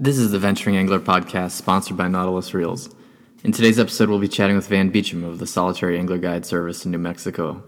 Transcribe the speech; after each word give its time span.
This 0.00 0.16
is 0.16 0.30
the 0.30 0.38
Venturing 0.38 0.76
Angler 0.76 1.00
podcast 1.00 1.50
sponsored 1.50 1.96
by 1.96 2.06
Nautilus 2.06 2.54
Reels. 2.54 2.88
In 3.42 3.50
today's 3.50 3.80
episode, 3.80 4.08
we'll 4.08 4.20
be 4.20 4.28
chatting 4.28 4.54
with 4.54 4.68
Van 4.68 4.90
Beacham 4.90 5.24
of 5.24 5.40
the 5.40 5.46
Solitary 5.46 5.98
Angler 5.98 6.18
Guide 6.18 6.46
Service 6.46 6.84
in 6.84 6.92
New 6.92 6.98
Mexico. 6.98 7.64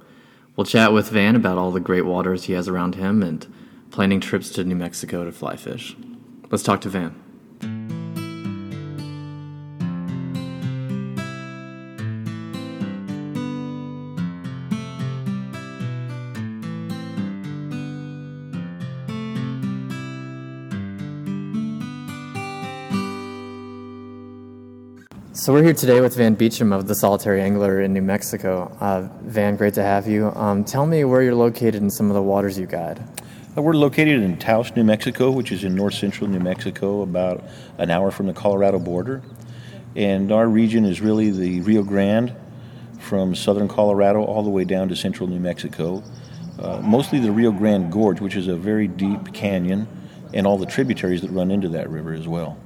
We'll 0.54 0.64
chat 0.64 0.92
with 0.92 1.08
Van 1.08 1.34
about 1.34 1.58
all 1.58 1.72
the 1.72 1.80
great 1.80 2.06
waters 2.06 2.44
he 2.44 2.52
has 2.52 2.68
around 2.68 2.94
him 2.94 3.24
and 3.24 3.52
planning 3.90 4.20
trips 4.20 4.50
to 4.50 4.62
New 4.62 4.76
Mexico 4.76 5.24
to 5.24 5.32
fly 5.32 5.56
fish. 5.56 5.96
Let's 6.52 6.62
talk 6.62 6.80
to 6.82 6.88
Van. 6.88 7.20
So 25.40 25.54
we're 25.54 25.62
here 25.62 25.72
today 25.72 26.02
with 26.02 26.16
Van 26.16 26.34
Beacham 26.34 26.70
of 26.70 26.86
the 26.86 26.94
Solitary 26.94 27.40
Angler 27.40 27.80
in 27.80 27.94
New 27.94 28.02
Mexico. 28.02 28.76
Uh, 28.78 29.08
Van, 29.22 29.56
great 29.56 29.72
to 29.72 29.82
have 29.82 30.06
you. 30.06 30.30
Um, 30.34 30.64
tell 30.64 30.84
me 30.84 31.02
where 31.04 31.22
you're 31.22 31.34
located 31.34 31.76
in 31.76 31.88
some 31.88 32.10
of 32.10 32.14
the 32.14 32.20
waters 32.20 32.58
you 32.58 32.66
guide. 32.66 33.02
Uh, 33.56 33.62
We're 33.62 33.72
located 33.72 34.20
in 34.20 34.36
Taos, 34.36 34.76
New 34.76 34.84
Mexico, 34.84 35.30
which 35.30 35.50
is 35.50 35.64
in 35.64 35.74
north 35.74 35.94
central 35.94 36.28
New 36.28 36.40
Mexico, 36.40 37.00
about 37.00 37.42
an 37.78 37.88
hour 37.90 38.10
from 38.10 38.26
the 38.26 38.34
Colorado 38.34 38.78
border. 38.78 39.22
And 39.96 40.30
our 40.30 40.46
region 40.46 40.84
is 40.84 41.00
really 41.00 41.30
the 41.30 41.62
Rio 41.62 41.84
Grande 41.84 42.34
from 42.98 43.34
southern 43.34 43.66
Colorado 43.66 44.22
all 44.22 44.42
the 44.42 44.50
way 44.50 44.64
down 44.64 44.90
to 44.90 44.94
central 44.94 45.26
New 45.26 45.40
Mexico. 45.40 46.02
Uh, 46.58 46.82
mostly 46.82 47.18
the 47.18 47.32
Rio 47.32 47.50
Grande 47.50 47.90
Gorge, 47.90 48.20
which 48.20 48.36
is 48.36 48.46
a 48.46 48.56
very 48.56 48.88
deep 48.88 49.32
canyon, 49.32 49.88
and 50.34 50.46
all 50.46 50.58
the 50.58 50.66
tributaries 50.66 51.22
that 51.22 51.30
run 51.30 51.50
into 51.50 51.70
that 51.70 51.88
river 51.88 52.12
as 52.12 52.28
well. 52.28 52.58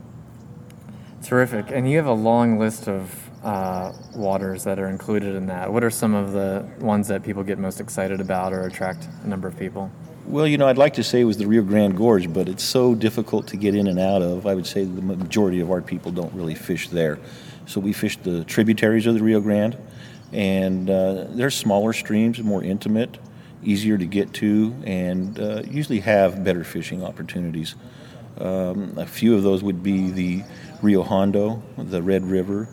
Terrific. 1.24 1.70
And 1.70 1.90
you 1.90 1.96
have 1.96 2.06
a 2.06 2.12
long 2.12 2.58
list 2.58 2.86
of 2.86 3.30
uh, 3.42 3.92
waters 4.14 4.64
that 4.64 4.78
are 4.78 4.88
included 4.88 5.34
in 5.34 5.46
that. 5.46 5.72
What 5.72 5.82
are 5.82 5.90
some 5.90 6.14
of 6.14 6.32
the 6.32 6.68
ones 6.80 7.08
that 7.08 7.22
people 7.22 7.42
get 7.42 7.58
most 7.58 7.80
excited 7.80 8.20
about 8.20 8.52
or 8.52 8.66
attract 8.66 9.08
a 9.22 9.26
number 9.26 9.48
of 9.48 9.58
people? 9.58 9.90
Well, 10.26 10.46
you 10.46 10.58
know, 10.58 10.68
I'd 10.68 10.78
like 10.78 10.94
to 10.94 11.02
say 11.02 11.20
it 11.20 11.24
was 11.24 11.38
the 11.38 11.46
Rio 11.46 11.62
Grande 11.62 11.96
Gorge, 11.96 12.32
but 12.32 12.48
it's 12.48 12.64
so 12.64 12.94
difficult 12.94 13.46
to 13.48 13.56
get 13.56 13.74
in 13.74 13.86
and 13.86 13.98
out 13.98 14.22
of. 14.22 14.46
I 14.46 14.54
would 14.54 14.66
say 14.66 14.84
the 14.84 15.02
majority 15.02 15.60
of 15.60 15.70
our 15.70 15.80
people 15.80 16.12
don't 16.12 16.32
really 16.34 16.54
fish 16.54 16.88
there. 16.88 17.18
So 17.66 17.80
we 17.80 17.92
fish 17.92 18.16
the 18.18 18.44
tributaries 18.44 19.06
of 19.06 19.14
the 19.14 19.22
Rio 19.22 19.40
Grande, 19.40 19.76
and 20.32 20.88
uh, 20.88 21.24
they're 21.30 21.50
smaller 21.50 21.92
streams, 21.92 22.42
more 22.42 22.62
intimate, 22.62 23.18
easier 23.64 23.98
to 23.98 24.06
get 24.06 24.32
to, 24.34 24.74
and 24.84 25.38
uh, 25.38 25.62
usually 25.68 26.00
have 26.00 26.44
better 26.44 26.64
fishing 26.64 27.02
opportunities. 27.02 27.74
Um, 28.38 28.94
a 28.98 29.06
few 29.06 29.34
of 29.34 29.42
those 29.42 29.62
would 29.62 29.82
be 29.82 30.10
the 30.10 30.42
Rio 30.82 31.02
Hondo, 31.02 31.62
the 31.78 32.02
Red 32.02 32.24
River, 32.24 32.68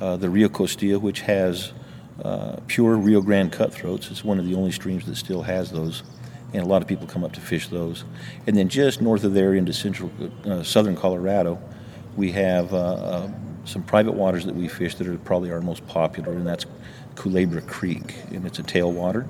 uh, 0.00 0.16
the 0.16 0.30
Rio 0.30 0.48
Costilla, 0.48 1.00
which 1.00 1.20
has 1.22 1.72
uh, 2.24 2.56
pure 2.66 2.96
Rio 2.96 3.20
Grande 3.20 3.50
cutthroats. 3.50 4.10
It's 4.10 4.24
one 4.24 4.38
of 4.38 4.46
the 4.46 4.54
only 4.54 4.72
streams 4.72 5.06
that 5.06 5.16
still 5.16 5.42
has 5.42 5.70
those, 5.70 6.02
and 6.52 6.62
a 6.62 6.66
lot 6.66 6.82
of 6.82 6.88
people 6.88 7.06
come 7.06 7.24
up 7.24 7.32
to 7.32 7.40
fish 7.40 7.68
those. 7.68 8.04
And 8.46 8.56
then 8.56 8.68
just 8.68 9.00
north 9.00 9.24
of 9.24 9.34
there 9.34 9.54
into 9.54 9.72
central 9.72 10.10
uh, 10.44 10.62
southern 10.62 10.96
Colorado, 10.96 11.58
we 12.16 12.32
have 12.32 12.72
uh, 12.74 12.76
uh, 12.76 13.30
some 13.64 13.82
private 13.82 14.12
waters 14.12 14.44
that 14.44 14.54
we 14.54 14.68
fish 14.68 14.94
that 14.96 15.06
are 15.06 15.16
probably 15.18 15.50
our 15.50 15.60
most 15.60 15.86
popular, 15.86 16.32
and 16.32 16.46
that's 16.46 16.66
Culebra 17.14 17.62
Creek, 17.66 18.16
and 18.30 18.44
it's 18.44 18.58
a 18.58 18.62
tailwater, 18.62 19.28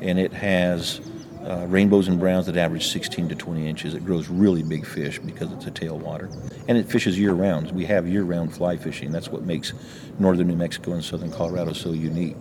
and 0.00 0.18
it 0.18 0.32
has 0.32 1.00
uh, 1.46 1.64
rainbows 1.68 2.08
and 2.08 2.18
browns 2.18 2.46
that 2.46 2.56
average 2.56 2.88
16 2.88 3.28
to 3.28 3.34
20 3.34 3.68
inches. 3.68 3.94
It 3.94 4.04
grows 4.04 4.28
really 4.28 4.62
big 4.62 4.84
fish 4.84 5.18
because 5.18 5.52
it's 5.52 5.66
a 5.66 5.70
tailwater. 5.70 6.32
And 6.66 6.76
it 6.76 6.88
fishes 6.88 7.18
year 7.18 7.34
round. 7.34 7.70
We 7.70 7.86
have 7.86 8.08
year 8.08 8.24
round 8.24 8.52
fly 8.52 8.76
fishing. 8.76 9.12
That's 9.12 9.28
what 9.28 9.44
makes 9.44 9.72
northern 10.18 10.48
New 10.48 10.56
Mexico 10.56 10.92
and 10.92 11.04
southern 11.04 11.30
Colorado 11.30 11.72
so 11.72 11.92
unique. 11.92 12.36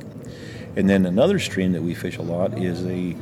And 0.76 0.90
then 0.90 1.06
another 1.06 1.40
stream 1.40 1.72
that 1.74 1.84
we 1.84 1.94
fish 1.94 2.18
a 2.18 2.22
lot 2.22 2.58
is 2.58 2.84
the 2.84 3.16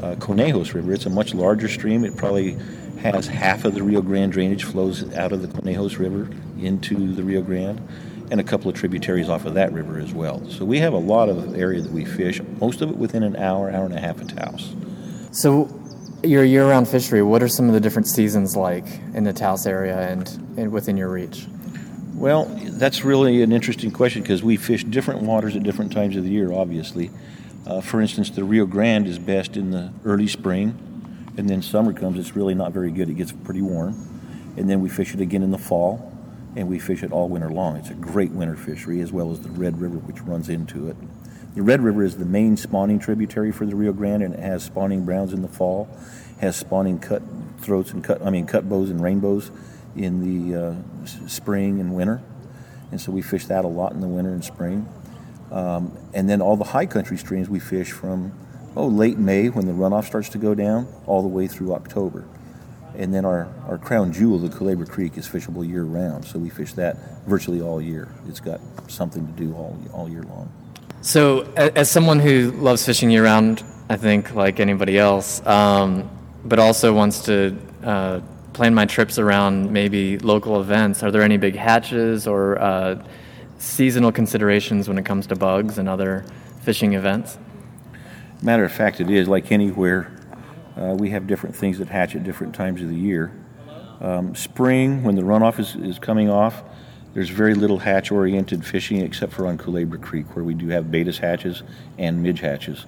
uh, 0.00 0.14
Conejos 0.16 0.72
River. 0.72 0.92
It's 0.92 1.06
a 1.06 1.10
much 1.10 1.34
larger 1.34 1.68
stream. 1.68 2.04
It 2.04 2.16
probably 2.16 2.56
has 3.00 3.26
half 3.26 3.64
of 3.64 3.74
the 3.74 3.82
Rio 3.82 4.00
Grande 4.00 4.32
drainage 4.32 4.64
flows 4.64 5.12
out 5.14 5.32
of 5.32 5.42
the 5.42 5.48
Conejos 5.48 5.98
River 5.98 6.28
into 6.60 7.12
the 7.14 7.22
Rio 7.22 7.42
Grande 7.42 7.80
and 8.30 8.40
a 8.40 8.44
couple 8.44 8.70
of 8.70 8.76
tributaries 8.76 9.28
off 9.28 9.44
of 9.44 9.54
that 9.54 9.72
river 9.72 9.98
as 9.98 10.12
well. 10.12 10.44
So 10.50 10.64
we 10.64 10.78
have 10.78 10.92
a 10.92 10.98
lot 10.98 11.28
of 11.28 11.56
area 11.56 11.80
that 11.80 11.92
we 11.92 12.04
fish, 12.04 12.40
most 12.60 12.80
of 12.80 12.90
it 12.90 12.96
within 12.96 13.22
an 13.22 13.36
hour, 13.36 13.70
hour 13.70 13.84
and 13.84 13.94
a 13.94 14.00
half 14.00 14.20
of 14.20 14.34
Taos. 14.34 14.74
So, 15.32 15.68
your 16.22 16.44
year 16.44 16.66
round 16.68 16.88
fishery, 16.88 17.22
what 17.22 17.42
are 17.42 17.48
some 17.48 17.68
of 17.68 17.74
the 17.74 17.80
different 17.80 18.08
seasons 18.08 18.56
like 18.56 18.86
in 19.12 19.24
the 19.24 19.32
Taos 19.32 19.66
area 19.66 20.08
and, 20.08 20.26
and 20.56 20.72
within 20.72 20.96
your 20.96 21.10
reach? 21.10 21.46
Well, 22.14 22.44
that's 22.46 23.04
really 23.04 23.42
an 23.42 23.52
interesting 23.52 23.90
question 23.90 24.22
because 24.22 24.42
we 24.42 24.56
fish 24.56 24.84
different 24.84 25.22
waters 25.22 25.56
at 25.56 25.64
different 25.64 25.92
times 25.92 26.16
of 26.16 26.24
the 26.24 26.30
year, 26.30 26.52
obviously. 26.52 27.10
Uh, 27.66 27.80
for 27.80 28.00
instance, 28.00 28.30
the 28.30 28.44
Rio 28.44 28.66
Grande 28.66 29.08
is 29.08 29.18
best 29.18 29.56
in 29.56 29.70
the 29.70 29.92
early 30.04 30.28
spring, 30.28 30.78
and 31.36 31.50
then 31.50 31.60
summer 31.60 31.92
comes, 31.92 32.18
it's 32.18 32.36
really 32.36 32.54
not 32.54 32.72
very 32.72 32.90
good. 32.90 33.08
It 33.08 33.14
gets 33.14 33.32
pretty 33.32 33.62
warm. 33.62 34.54
And 34.56 34.70
then 34.70 34.80
we 34.80 34.88
fish 34.88 35.12
it 35.14 35.20
again 35.20 35.42
in 35.42 35.50
the 35.50 35.58
fall, 35.58 36.13
and 36.56 36.68
we 36.68 36.78
fish 36.78 37.02
it 37.02 37.12
all 37.12 37.28
winter 37.28 37.50
long. 37.50 37.76
It's 37.76 37.90
a 37.90 37.94
great 37.94 38.30
winter 38.30 38.56
fishery, 38.56 39.00
as 39.00 39.12
well 39.12 39.32
as 39.32 39.40
the 39.40 39.50
Red 39.50 39.80
River, 39.80 39.96
which 39.96 40.20
runs 40.22 40.48
into 40.48 40.88
it. 40.88 40.96
The 41.54 41.62
Red 41.62 41.82
River 41.82 42.02
is 42.02 42.16
the 42.16 42.24
main 42.24 42.56
spawning 42.56 42.98
tributary 42.98 43.52
for 43.52 43.66
the 43.66 43.76
Rio 43.76 43.92
Grande, 43.92 44.22
and 44.22 44.34
it 44.34 44.40
has 44.40 44.64
spawning 44.64 45.04
browns 45.04 45.32
in 45.32 45.42
the 45.42 45.48
fall, 45.48 45.88
has 46.40 46.56
spawning 46.56 46.98
cut 46.98 47.22
throats 47.58 47.92
and 47.92 48.02
cut 48.02 48.22
I 48.22 48.30
mean 48.30 48.46
cut 48.46 48.68
bows 48.68 48.90
and 48.90 49.02
rainbows 49.02 49.50
in 49.96 50.50
the 50.50 50.60
uh, 50.60 51.06
spring 51.28 51.80
and 51.80 51.94
winter, 51.94 52.20
and 52.90 53.00
so 53.00 53.12
we 53.12 53.22
fish 53.22 53.46
that 53.46 53.64
a 53.64 53.68
lot 53.68 53.92
in 53.92 54.00
the 54.00 54.08
winter 54.08 54.32
and 54.32 54.44
spring. 54.44 54.88
Um, 55.52 55.96
and 56.12 56.28
then 56.28 56.40
all 56.40 56.56
the 56.56 56.64
high 56.64 56.86
country 56.86 57.16
streams 57.16 57.48
we 57.48 57.60
fish 57.60 57.92
from 57.92 58.32
oh 58.76 58.86
late 58.86 59.18
May 59.18 59.48
when 59.48 59.66
the 59.66 59.72
runoff 59.72 60.06
starts 60.06 60.30
to 60.30 60.38
go 60.38 60.54
down 60.54 60.88
all 61.06 61.22
the 61.22 61.28
way 61.28 61.46
through 61.46 61.74
October. 61.74 62.24
And 62.96 63.12
then 63.12 63.24
our, 63.24 63.48
our 63.68 63.78
crown 63.78 64.12
jewel, 64.12 64.38
the 64.38 64.48
Culebra 64.48 64.88
Creek, 64.88 65.16
is 65.16 65.28
fishable 65.28 65.68
year 65.68 65.84
round, 65.84 66.24
so 66.24 66.38
we 66.38 66.48
fish 66.48 66.72
that 66.74 66.96
virtually 67.26 67.60
all 67.60 67.80
year. 67.80 68.08
It's 68.28 68.40
got 68.40 68.60
something 68.88 69.26
to 69.26 69.32
do 69.32 69.52
all, 69.54 69.76
all 69.92 70.08
year 70.08 70.22
long. 70.22 70.50
So, 71.02 71.42
as 71.56 71.90
someone 71.90 72.18
who 72.18 72.52
loves 72.52 72.86
fishing 72.86 73.10
year 73.10 73.24
round, 73.24 73.62
I 73.90 73.96
think 73.96 74.34
like 74.34 74.60
anybody 74.60 74.98
else, 74.98 75.44
um, 75.46 76.08
but 76.44 76.58
also 76.58 76.94
wants 76.94 77.24
to 77.26 77.58
uh, 77.82 78.20
plan 78.54 78.74
my 78.74 78.86
trips 78.86 79.18
around 79.18 79.70
maybe 79.70 80.18
local 80.18 80.60
events, 80.60 81.02
are 81.02 81.10
there 81.10 81.22
any 81.22 81.36
big 81.36 81.56
hatches 81.56 82.26
or 82.26 82.58
uh, 82.58 83.04
seasonal 83.58 84.12
considerations 84.12 84.88
when 84.88 84.96
it 84.96 85.04
comes 85.04 85.26
to 85.26 85.36
bugs 85.36 85.78
and 85.78 85.88
other 85.88 86.24
fishing 86.62 86.94
events? 86.94 87.36
Matter 88.40 88.64
of 88.64 88.72
fact, 88.72 89.00
it 89.00 89.10
is 89.10 89.28
like 89.28 89.52
anywhere. 89.52 90.10
Uh, 90.76 90.94
we 90.98 91.10
have 91.10 91.26
different 91.26 91.54
things 91.54 91.78
that 91.78 91.88
hatch 91.88 92.16
at 92.16 92.24
different 92.24 92.54
times 92.54 92.82
of 92.82 92.88
the 92.88 92.96
year. 92.96 93.32
Um, 94.00 94.34
spring, 94.34 95.02
when 95.02 95.14
the 95.14 95.22
runoff 95.22 95.58
is, 95.58 95.76
is 95.76 95.98
coming 95.98 96.28
off, 96.28 96.62
there's 97.14 97.30
very 97.30 97.54
little 97.54 97.78
hatch 97.78 98.10
oriented 98.10 98.66
fishing 98.66 99.00
except 99.00 99.32
for 99.32 99.46
on 99.46 99.56
Culebra 99.56 100.00
Creek, 100.00 100.34
where 100.34 100.44
we 100.44 100.52
do 100.52 100.68
have 100.68 100.86
Baetis 100.86 101.18
hatches 101.18 101.62
and 101.96 102.22
midge 102.22 102.40
hatches. 102.40 102.86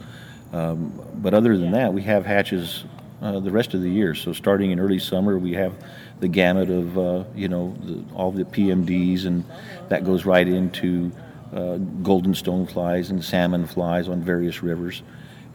Um, 0.52 0.92
but 1.14 1.32
other 1.32 1.56
than 1.56 1.70
that, 1.72 1.92
we 1.92 2.02
have 2.02 2.26
hatches 2.26 2.84
uh, 3.22 3.38
the 3.40 3.50
rest 3.50 3.72
of 3.74 3.82
the 3.82 3.90
year. 3.90 4.14
So 4.14 4.32
starting 4.32 4.72
in 4.72 4.80
early 4.80 4.98
summer, 4.98 5.38
we 5.38 5.52
have 5.52 5.74
the 6.20 6.28
gamut 6.28 6.70
of 6.70 6.98
uh, 6.98 7.24
you 7.34 7.48
know 7.48 7.76
the, 7.82 8.04
all 8.14 8.32
the 8.32 8.44
PMDs, 8.44 9.26
and 9.26 9.44
that 9.88 10.04
goes 10.04 10.24
right 10.24 10.46
into 10.46 11.12
uh, 11.54 11.76
golden 12.02 12.32
stoneflies 12.32 13.10
and 13.10 13.24
salmon 13.24 13.66
flies 13.66 14.08
on 14.08 14.22
various 14.22 14.62
rivers. 14.62 15.02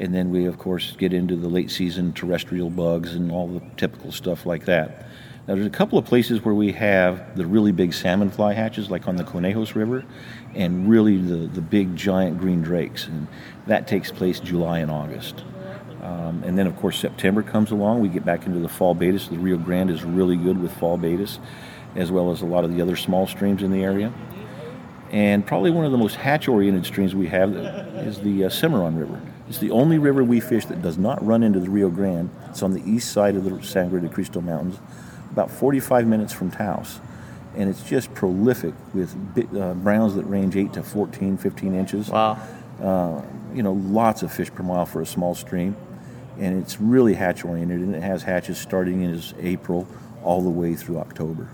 And 0.01 0.15
then 0.15 0.31
we, 0.31 0.45
of 0.45 0.57
course, 0.57 0.95
get 0.97 1.13
into 1.13 1.35
the 1.35 1.47
late 1.47 1.69
season 1.69 2.11
terrestrial 2.11 2.71
bugs 2.71 3.13
and 3.13 3.31
all 3.31 3.47
the 3.47 3.61
typical 3.77 4.11
stuff 4.11 4.47
like 4.47 4.65
that. 4.65 5.05
Now, 5.47 5.53
there's 5.53 5.67
a 5.67 5.69
couple 5.69 5.99
of 5.99 6.05
places 6.05 6.43
where 6.43 6.55
we 6.55 6.71
have 6.71 7.35
the 7.37 7.45
really 7.45 7.71
big 7.71 7.93
salmon 7.93 8.31
fly 8.31 8.53
hatches, 8.53 8.89
like 8.89 9.07
on 9.07 9.15
the 9.15 9.23
Conejos 9.23 9.75
River, 9.75 10.03
and 10.55 10.89
really 10.89 11.17
the, 11.17 11.47
the 11.47 11.61
big 11.61 11.95
giant 11.95 12.39
green 12.39 12.63
drakes. 12.63 13.05
And 13.05 13.27
that 13.67 13.87
takes 13.87 14.11
place 14.11 14.39
July 14.39 14.79
and 14.79 14.89
August. 14.89 15.43
Um, 16.01 16.43
and 16.43 16.57
then, 16.57 16.65
of 16.65 16.75
course, 16.77 16.97
September 16.97 17.43
comes 17.43 17.69
along. 17.69 18.01
We 18.01 18.09
get 18.09 18.25
back 18.25 18.47
into 18.47 18.57
the 18.57 18.69
fall 18.69 18.95
Baetis. 18.95 19.29
The 19.29 19.37
Rio 19.37 19.57
Grande 19.57 19.91
is 19.91 20.03
really 20.03 20.35
good 20.35 20.59
with 20.59 20.71
fall 20.77 20.97
Baetis, 20.97 21.37
as 21.95 22.11
well 22.11 22.31
as 22.31 22.41
a 22.41 22.47
lot 22.47 22.63
of 22.63 22.73
the 22.73 22.81
other 22.81 22.95
small 22.95 23.27
streams 23.27 23.61
in 23.61 23.71
the 23.71 23.83
area. 23.83 24.11
And 25.11 25.45
probably 25.45 25.69
one 25.69 25.85
of 25.85 25.91
the 25.91 25.97
most 25.99 26.15
hatch-oriented 26.15 26.87
streams 26.87 27.13
we 27.13 27.27
have 27.27 27.55
is 27.55 28.19
the 28.21 28.45
uh, 28.45 28.49
Cimarron 28.49 28.97
River. 28.97 29.21
It's 29.51 29.59
the 29.59 29.71
only 29.71 29.97
river 29.97 30.23
we 30.23 30.39
fish 30.39 30.65
that 30.67 30.81
does 30.81 30.97
not 30.97 31.21
run 31.25 31.43
into 31.43 31.59
the 31.59 31.69
Rio 31.69 31.89
Grande. 31.89 32.29
It's 32.47 32.63
on 32.63 32.71
the 32.71 32.81
east 32.89 33.11
side 33.11 33.35
of 33.35 33.43
the 33.43 33.61
Sangre 33.61 33.99
de 33.99 34.07
Cristo 34.07 34.39
Mountains, 34.39 34.79
about 35.29 35.51
45 35.51 36.07
minutes 36.07 36.31
from 36.31 36.51
Taos. 36.51 37.01
And 37.57 37.69
it's 37.69 37.83
just 37.83 38.13
prolific 38.13 38.73
with 38.93 39.13
bi- 39.35 39.59
uh, 39.59 39.73
browns 39.73 40.15
that 40.15 40.23
range 40.23 40.55
8 40.55 40.71
to 40.71 40.83
14, 40.83 41.35
15 41.35 41.75
inches. 41.75 42.07
Wow. 42.07 42.39
Uh, 42.81 43.23
you 43.53 43.61
know, 43.61 43.73
lots 43.73 44.23
of 44.23 44.31
fish 44.31 44.49
per 44.49 44.63
mile 44.63 44.85
for 44.85 45.01
a 45.01 45.05
small 45.05 45.35
stream. 45.35 45.75
And 46.39 46.57
it's 46.63 46.79
really 46.79 47.15
hatch 47.15 47.43
oriented, 47.43 47.81
and 47.81 47.93
it 47.93 48.03
has 48.03 48.23
hatches 48.23 48.57
starting 48.57 49.01
in 49.01 49.21
April 49.37 49.85
all 50.23 50.41
the 50.41 50.49
way 50.49 50.75
through 50.75 50.99
October. 50.99 51.49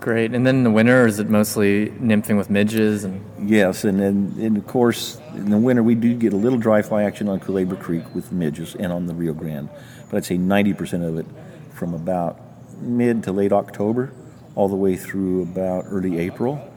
Great. 0.00 0.32
And 0.32 0.46
then 0.46 0.56
in 0.56 0.64
the 0.64 0.70
winter, 0.70 1.06
is 1.06 1.18
it 1.18 1.28
mostly 1.28 1.88
nymphing 1.90 2.36
with 2.36 2.50
midges 2.50 3.04
and 3.04 3.24
Yes, 3.48 3.84
and 3.84 4.00
then 4.00 4.34
and 4.38 4.56
of 4.56 4.66
course 4.66 5.20
in 5.34 5.50
the 5.50 5.58
winter 5.58 5.82
we 5.82 5.94
do 5.94 6.14
get 6.14 6.32
a 6.32 6.36
little 6.36 6.58
dry 6.58 6.82
fly 6.82 7.04
action 7.04 7.28
on 7.28 7.40
Culebra 7.40 7.78
Creek 7.78 8.04
with 8.14 8.32
midges 8.32 8.74
and 8.74 8.92
on 8.92 9.06
the 9.06 9.14
Rio 9.14 9.32
Grande, 9.32 9.68
but 10.10 10.16
I'd 10.18 10.24
say 10.24 10.36
90% 10.36 11.06
of 11.06 11.18
it 11.18 11.26
from 11.72 11.94
about 11.94 12.40
mid 12.80 13.22
to 13.24 13.32
late 13.32 13.52
October 13.52 14.12
all 14.54 14.68
the 14.68 14.76
way 14.76 14.96
through 14.96 15.42
about 15.42 15.84
early 15.88 16.18
April. 16.18 16.68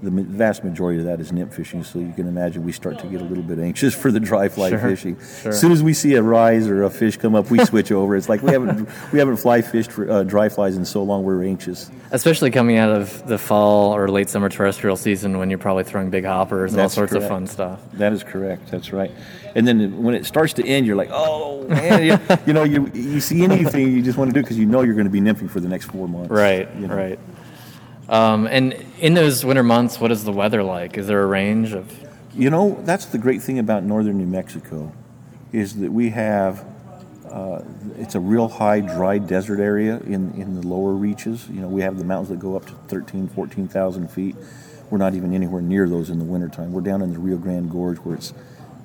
The 0.00 0.10
vast 0.10 0.62
majority 0.62 1.00
of 1.00 1.06
that 1.06 1.18
is 1.20 1.32
nymph 1.32 1.52
fishing, 1.54 1.82
so 1.82 1.98
you 1.98 2.12
can 2.12 2.28
imagine 2.28 2.64
we 2.64 2.70
start 2.70 3.00
to 3.00 3.06
get 3.08 3.20
a 3.20 3.24
little 3.24 3.42
bit 3.42 3.58
anxious 3.58 3.96
for 3.96 4.12
the 4.12 4.20
dry 4.20 4.48
fly 4.48 4.70
Sure, 4.70 4.78
fishing. 4.78 5.16
sure. 5.42 5.50
As 5.50 5.60
soon 5.60 5.72
as 5.72 5.82
we 5.82 5.92
see 5.92 6.14
a 6.14 6.22
rise 6.22 6.68
or 6.68 6.84
a 6.84 6.90
fish 6.90 7.16
come 7.16 7.34
up, 7.34 7.50
we 7.50 7.58
switch 7.64 7.90
over. 7.90 8.14
It's 8.14 8.28
like 8.28 8.40
we 8.40 8.52
haven't 8.52 8.88
we 9.12 9.18
haven't 9.18 9.38
fly 9.38 9.60
fished 9.60 9.90
for 9.90 10.08
uh, 10.08 10.22
dry 10.22 10.50
flies 10.50 10.76
in 10.76 10.84
so 10.84 11.02
long. 11.02 11.24
We're 11.24 11.42
anxious. 11.42 11.90
especially 12.12 12.52
coming 12.52 12.76
out 12.76 12.90
of 12.90 13.26
the 13.26 13.38
fall 13.38 13.92
or 13.92 14.08
late 14.08 14.28
summer 14.30 14.48
terrestrial 14.48 14.96
season 14.96 15.36
when 15.38 15.50
you're 15.50 15.58
probably 15.58 15.82
throwing 15.82 16.10
big 16.10 16.24
hoppers 16.24 16.72
and 16.72 16.80
all 16.80 16.84
That's 16.84 16.94
sorts 16.94 17.14
of 17.14 17.26
fun 17.26 17.48
stuff. 17.48 17.80
That 17.94 18.12
is 18.12 18.22
correct. 18.22 18.70
That's 18.70 18.92
right. 18.92 19.10
And 19.56 19.66
then 19.66 20.04
when 20.04 20.14
it 20.14 20.26
starts 20.26 20.52
to 20.54 20.64
end, 20.64 20.86
you're 20.86 20.94
like, 20.94 21.10
oh 21.10 21.66
man, 21.66 22.04
you, 22.04 22.36
you 22.46 22.52
know, 22.52 22.62
you 22.62 22.88
you 22.94 23.18
see 23.20 23.42
anything 23.42 23.90
you 23.90 24.02
just 24.02 24.16
want 24.16 24.30
to 24.30 24.34
do 24.34 24.42
because 24.42 24.58
you 24.58 24.66
know 24.66 24.82
you're 24.82 24.94
going 24.94 25.06
to 25.06 25.10
be 25.10 25.20
nymphing 25.20 25.50
for 25.50 25.58
the 25.58 25.68
next 25.68 25.86
four 25.86 26.06
months. 26.06 26.30
Right, 26.30 26.72
you 26.76 26.86
know. 26.86 26.94
right. 26.94 27.18
Um, 28.08 28.46
and 28.46 28.72
in 28.98 29.14
those 29.14 29.44
winter 29.44 29.62
months, 29.62 30.00
what 30.00 30.10
is 30.10 30.24
the 30.24 30.32
weather 30.32 30.62
like? 30.62 30.96
Is 30.96 31.06
there 31.06 31.22
a 31.22 31.26
range 31.26 31.72
of? 31.72 31.92
You 32.34 32.50
know, 32.50 32.80
that's 32.82 33.06
the 33.06 33.18
great 33.18 33.42
thing 33.42 33.58
about 33.58 33.84
northern 33.84 34.18
New 34.18 34.26
Mexico, 34.26 34.92
is 35.52 35.76
that 35.76 35.92
we 35.92 36.10
have. 36.10 36.64
Uh, 37.28 37.62
it's 37.98 38.14
a 38.14 38.20
real 38.20 38.48
high 38.48 38.80
dry 38.80 39.18
desert 39.18 39.60
area 39.60 39.98
in, 39.98 40.32
in 40.32 40.58
the 40.58 40.66
lower 40.66 40.92
reaches. 40.92 41.46
You 41.50 41.60
know, 41.60 41.68
we 41.68 41.82
have 41.82 41.98
the 41.98 42.04
mountains 42.04 42.30
that 42.30 42.38
go 42.38 42.56
up 42.56 42.64
to 42.66 42.72
13, 42.88 43.28
14,000 43.28 44.10
feet. 44.10 44.34
We're 44.88 44.96
not 44.96 45.14
even 45.14 45.34
anywhere 45.34 45.60
near 45.60 45.86
those 45.86 46.08
in 46.08 46.18
the 46.18 46.24
wintertime. 46.24 46.72
We're 46.72 46.80
down 46.80 47.02
in 47.02 47.12
the 47.12 47.18
Rio 47.18 47.36
Grande 47.36 47.70
Gorge 47.70 47.98
where 47.98 48.14
it's 48.14 48.32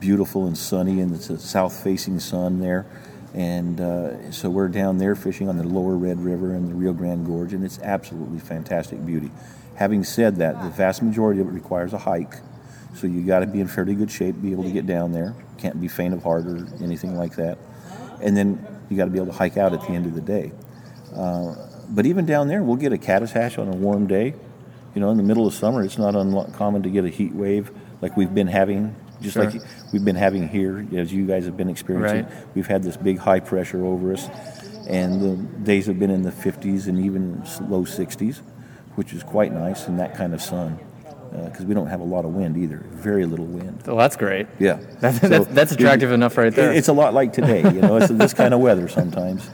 beautiful 0.02 0.46
and 0.46 0.58
sunny 0.58 1.00
and 1.00 1.16
it's 1.16 1.30
a 1.30 1.40
south 1.40 1.82
facing 1.82 2.20
sun 2.20 2.60
there. 2.60 2.86
And 3.34 3.82
uh, 3.82 4.32
so 4.32 4.50
we're 4.50 4.68
down 4.68 5.00
there 5.00 5.16
fishing 5.16 5.50
on 5.50 5.58
the 5.58 5.64
lower 5.64 5.96
Red 5.96 6.20
River 6.20 6.54
and 6.54 6.70
the 6.70 6.76
Rio 6.76 6.94
Grande 6.94 7.26
Gorge, 7.26 7.54
and 7.54 7.64
it's 7.64 7.80
absolutely 7.80 8.40
fantastic 8.40 9.04
beauty. 9.06 9.32
Having 9.76 10.04
said 10.04 10.36
that, 10.36 10.62
the 10.62 10.70
vast 10.70 11.02
majority 11.02 11.42
of 11.42 11.48
it 11.48 11.52
requires 11.52 11.94
a 11.94 11.98
hike. 11.98 12.36
So 12.96 13.08
you 13.08 13.24
got 13.24 13.40
to 13.40 13.48
be 13.48 13.60
in 13.60 13.68
fairly 13.68 13.96
good 13.96 14.12
shape, 14.12 14.40
be 14.40 14.52
able 14.52 14.66
to 14.66 14.72
get 14.72 14.86
down 14.86 15.14
there. 15.14 15.36
Can't 15.58 15.82
be 15.82 15.88
faint 15.88 16.14
of 16.14 16.22
heart 16.22 16.46
or 16.46 16.68
anything 16.84 17.16
like 17.16 17.36
that. 17.38 17.58
And 18.22 18.38
then 18.38 18.66
you 18.90 18.98
got 18.98 19.06
to 19.06 19.12
be 19.12 19.18
able 19.18 19.32
to 19.32 19.38
hike 19.38 19.58
out 19.58 19.74
at 19.74 19.82
the 19.82 19.90
end 19.90 20.06
of 20.06 20.14
the 20.14 20.22
day. 20.22 20.52
Uh, 21.16 21.56
but 21.90 22.06
even 22.06 22.26
down 22.28 22.48
there, 22.48 22.62
we'll 22.62 22.76
get 22.76 22.94
a 22.94 22.98
caddis 23.00 23.32
hatch 23.32 23.58
on 23.58 23.68
a 23.68 23.76
warm 23.76 24.06
day. 24.06 24.36
You 24.94 25.02
know, 25.02 25.10
in 25.10 25.18
the 25.18 25.24
middle 25.24 25.48
of 25.48 25.56
summer, 25.56 25.84
it's 25.84 25.98
not 25.98 26.16
uncommon 26.16 26.84
to 26.84 26.90
get 26.90 27.04
a 27.04 27.10
heat 27.10 27.34
wave 27.34 27.72
like 28.00 28.16
we've 28.16 28.34
been 28.34 28.48
having, 28.48 28.96
just 29.24 29.34
Sure. 29.34 29.46
like 29.50 29.62
we've 29.92 30.06
been 30.06 30.16
having 30.16 30.48
here, 30.48 30.86
as 30.96 31.12
you 31.12 31.26
guys 31.26 31.46
have 31.46 31.58
been 31.58 31.70
experiencing. 31.70 32.26
Right. 32.26 32.56
We've 32.56 32.68
had 32.68 32.84
this 32.84 32.98
big 32.98 33.18
high 33.18 33.40
pressure 33.40 33.84
over 33.86 34.14
us, 34.14 34.30
and 34.88 35.22
the 35.22 35.36
days 35.64 35.88
have 35.88 35.98
been 35.98 36.12
in 36.12 36.22
the 36.24 36.32
50s 36.32 36.88
and 36.88 37.00
even 37.04 37.42
low 37.70 37.84
60s, 37.86 38.42
which 38.96 39.14
is 39.14 39.24
quite 39.24 39.52
nice 39.54 39.88
in 39.88 39.98
that 39.98 40.16
kind 40.16 40.34
of 40.34 40.42
sun. 40.42 40.78
Because 41.46 41.66
we 41.66 41.74
don't 41.74 41.88
have 41.88 42.00
a 42.00 42.04
lot 42.04 42.26
of 42.26 42.36
wind 42.36 42.58
either, 42.58 42.84
very 42.92 43.26
little 43.26 43.46
wind. 43.48 43.82
Well, 43.88 43.98
that's 43.98 44.16
great. 44.16 44.46
Yeah, 44.60 44.78
That- 45.00 45.16
So 45.16 45.28
that's, 45.30 45.48
that's 45.48 45.72
attractive 45.72 46.12
it- 46.12 46.14
enough 46.14 46.38
right 46.38 46.54
there. 46.54 46.72
It's 46.72 46.90
a 46.90 46.94
lot 46.94 47.16
like 47.16 47.34
today, 47.34 47.62
you 47.64 47.82
know. 47.82 47.98
It's 47.98 48.10
this 48.12 48.36
kind 48.36 48.54
of 48.54 48.60
weather 48.60 48.88
sometimes, 48.88 49.50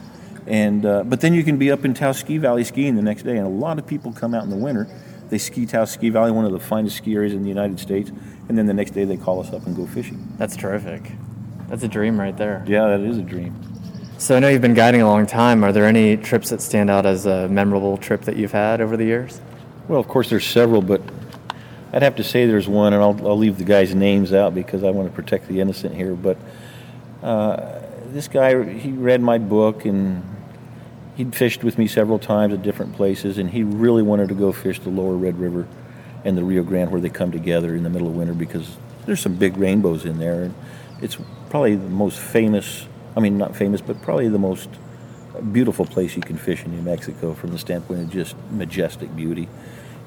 and 0.46 0.84
uh, 0.84 1.04
but 1.04 1.22
then 1.22 1.32
you 1.32 1.42
can 1.42 1.56
be 1.56 1.70
up 1.70 1.86
in 1.86 1.94
Taos 1.94 2.18
Ski 2.18 2.36
Valley 2.36 2.64
skiing 2.64 2.96
the 2.96 3.02
next 3.02 3.22
day, 3.22 3.38
and 3.38 3.46
a 3.46 3.50
lot 3.50 3.78
of 3.78 3.86
people 3.86 4.12
come 4.12 4.34
out 4.34 4.44
in 4.44 4.50
the 4.50 4.56
winter. 4.56 4.88
They 5.30 5.38
ski 5.38 5.64
Taos 5.64 5.92
Ski 5.92 6.10
Valley, 6.10 6.32
one 6.32 6.44
of 6.44 6.52
the 6.52 6.60
finest 6.60 6.96
ski 6.96 7.14
areas 7.14 7.32
in 7.32 7.42
the 7.42 7.48
United 7.48 7.78
States, 7.80 8.10
and 8.48 8.58
then 8.58 8.66
the 8.66 8.74
next 8.74 8.90
day 8.90 9.04
they 9.04 9.16
call 9.16 9.40
us 9.40 9.52
up 9.52 9.64
and 9.66 9.74
go 9.74 9.86
fishing. 9.86 10.26
that's 10.36 10.56
terrific. 10.56 11.12
That's 11.68 11.84
a 11.84 11.88
dream 11.88 12.18
right 12.18 12.36
there. 12.36 12.64
Yeah, 12.66 12.88
that 12.88 13.00
is 13.00 13.16
a 13.16 13.22
dream. 13.22 13.54
So 14.18 14.36
I 14.36 14.40
know 14.40 14.48
you've 14.48 14.60
been 14.60 14.74
guiding 14.74 15.02
a 15.02 15.06
long 15.06 15.24
time. 15.26 15.64
Are 15.64 15.72
there 15.72 15.86
any 15.86 16.16
trips 16.16 16.50
that 16.50 16.60
stand 16.60 16.90
out 16.90 17.06
as 17.06 17.26
a 17.26 17.48
memorable 17.48 17.96
trip 17.96 18.22
that 18.22 18.36
you've 18.36 18.52
had 18.52 18.80
over 18.80 18.96
the 18.96 19.04
years? 19.04 19.40
Well, 19.88 20.00
of 20.00 20.08
course, 20.08 20.28
there's 20.28 20.44
several, 20.44 20.82
but 20.82 21.00
I'd 21.92 22.02
have 22.02 22.16
to 22.16 22.24
say 22.24 22.46
there's 22.46 22.68
one, 22.68 22.92
and 22.92 23.02
I'll, 23.02 23.26
I'll 23.26 23.38
leave 23.38 23.56
the 23.56 23.64
guys' 23.64 23.94
names 23.94 24.32
out 24.32 24.54
because 24.54 24.84
I 24.84 24.90
want 24.90 25.08
to 25.08 25.14
protect 25.14 25.46
the 25.48 25.60
innocent 25.60 25.94
here. 25.94 26.14
But 26.14 26.38
uh, 27.22 27.80
this 28.08 28.28
guy, 28.28 28.62
he 28.72 28.90
read 28.90 29.20
my 29.22 29.38
book, 29.38 29.84
and 29.84 30.22
he'd 31.16 31.34
fished 31.34 31.64
with 31.64 31.78
me 31.78 31.86
several 31.86 32.18
times 32.18 32.54
at 32.54 32.62
different 32.62 32.94
places, 32.94 33.38
and 33.38 33.50
he 33.50 33.62
really 33.62 34.02
wanted 34.02 34.28
to 34.28 34.34
go 34.34 34.52
fish 34.52 34.80
the 34.80 34.90
lower 34.90 35.14
Red 35.14 35.38
River 35.38 35.66
and 36.24 36.36
the 36.36 36.44
Rio 36.44 36.62
Grande 36.62 36.90
where 36.90 37.00
they 37.00 37.08
come 37.08 37.32
together 37.32 37.74
in 37.74 37.82
the 37.82 37.90
middle 37.90 38.08
of 38.08 38.14
winter 38.14 38.34
because 38.34 38.76
there's 39.06 39.20
some 39.20 39.36
big 39.36 39.56
rainbows 39.56 40.04
in 40.04 40.18
there, 40.18 40.42
and 40.44 40.54
it's 41.00 41.16
probably 41.48 41.76
the 41.76 41.88
most 41.88 42.18
famous. 42.18 42.86
I 43.16 43.20
mean, 43.20 43.38
not 43.38 43.56
famous, 43.56 43.80
but 43.80 44.00
probably 44.02 44.28
the 44.28 44.38
most 44.38 44.68
beautiful 45.52 45.84
place 45.84 46.16
you 46.16 46.22
can 46.22 46.36
fish 46.36 46.64
in 46.64 46.72
New 46.72 46.82
Mexico 46.82 47.34
from 47.34 47.50
the 47.50 47.58
standpoint 47.58 48.00
of 48.00 48.10
just 48.10 48.36
majestic 48.50 49.14
beauty. 49.16 49.48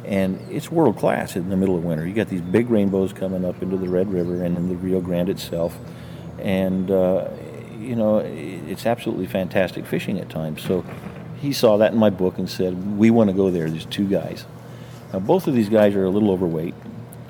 And 0.06 0.40
it's 0.50 0.70
world 0.70 0.98
class 0.98 1.36
in 1.36 1.50
the 1.50 1.56
middle 1.56 1.78
of 1.78 1.84
winter. 1.84 2.06
You 2.06 2.14
got 2.14 2.28
these 2.28 2.42
big 2.42 2.70
rainbows 2.70 3.14
coming 3.14 3.46
up 3.46 3.62
into 3.62 3.78
the 3.78 3.88
Red 3.88 4.12
River 4.12 4.44
and 4.44 4.58
in 4.58 4.70
the 4.70 4.76
Rio 4.76 5.00
Grande 5.00 5.30
itself. 5.30 5.78
And, 6.40 6.92
uh, 6.92 7.30
you 7.84 7.96
know, 7.96 8.18
it's 8.18 8.86
absolutely 8.86 9.28
fantastic 9.28 9.86
fishing 9.86 10.20
at 10.20 10.30
times. 10.30 10.62
So 10.62 10.86
he 11.40 11.54
saw 11.54 11.78
that 11.78 11.94
in 11.94 12.00
my 12.00 12.10
book 12.10 12.38
and 12.38 12.50
said, 12.50 12.98
We 12.98 13.12
want 13.12 13.30
to 13.30 13.36
go 13.36 13.50
there. 13.50 13.70
There's 13.70 13.86
two 13.86 14.08
guys. 14.08 14.46
Now, 15.12 15.20
both 15.20 15.48
of 15.48 15.54
these 15.54 15.70
guys 15.70 15.96
are 15.96 16.06
a 16.06 16.10
little 16.10 16.32
overweight. 16.32 16.74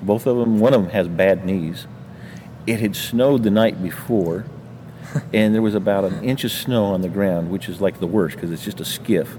Both 0.02 0.28
of 0.28 0.38
them, 0.38 0.60
one 0.60 0.74
of 0.74 0.82
them 0.84 0.92
has 0.92 1.08
bad 1.08 1.46
knees. 1.46 1.88
It 2.66 2.80
had 2.80 2.96
snowed 2.96 3.44
the 3.44 3.50
night 3.50 3.82
before, 3.82 4.46
and 5.34 5.54
there 5.54 5.62
was 5.62 5.76
about 5.76 6.06
an 6.06 6.24
inch 6.24 6.44
of 6.44 6.52
snow 6.52 6.86
on 6.86 7.02
the 7.02 7.10
ground, 7.10 7.52
which 7.52 7.68
is 7.68 7.82
like 7.82 8.00
the 8.00 8.08
worst 8.08 8.36
because 8.36 8.52
it's 8.52 8.64
just 8.64 8.80
a 8.80 8.86
skiff. 8.86 9.38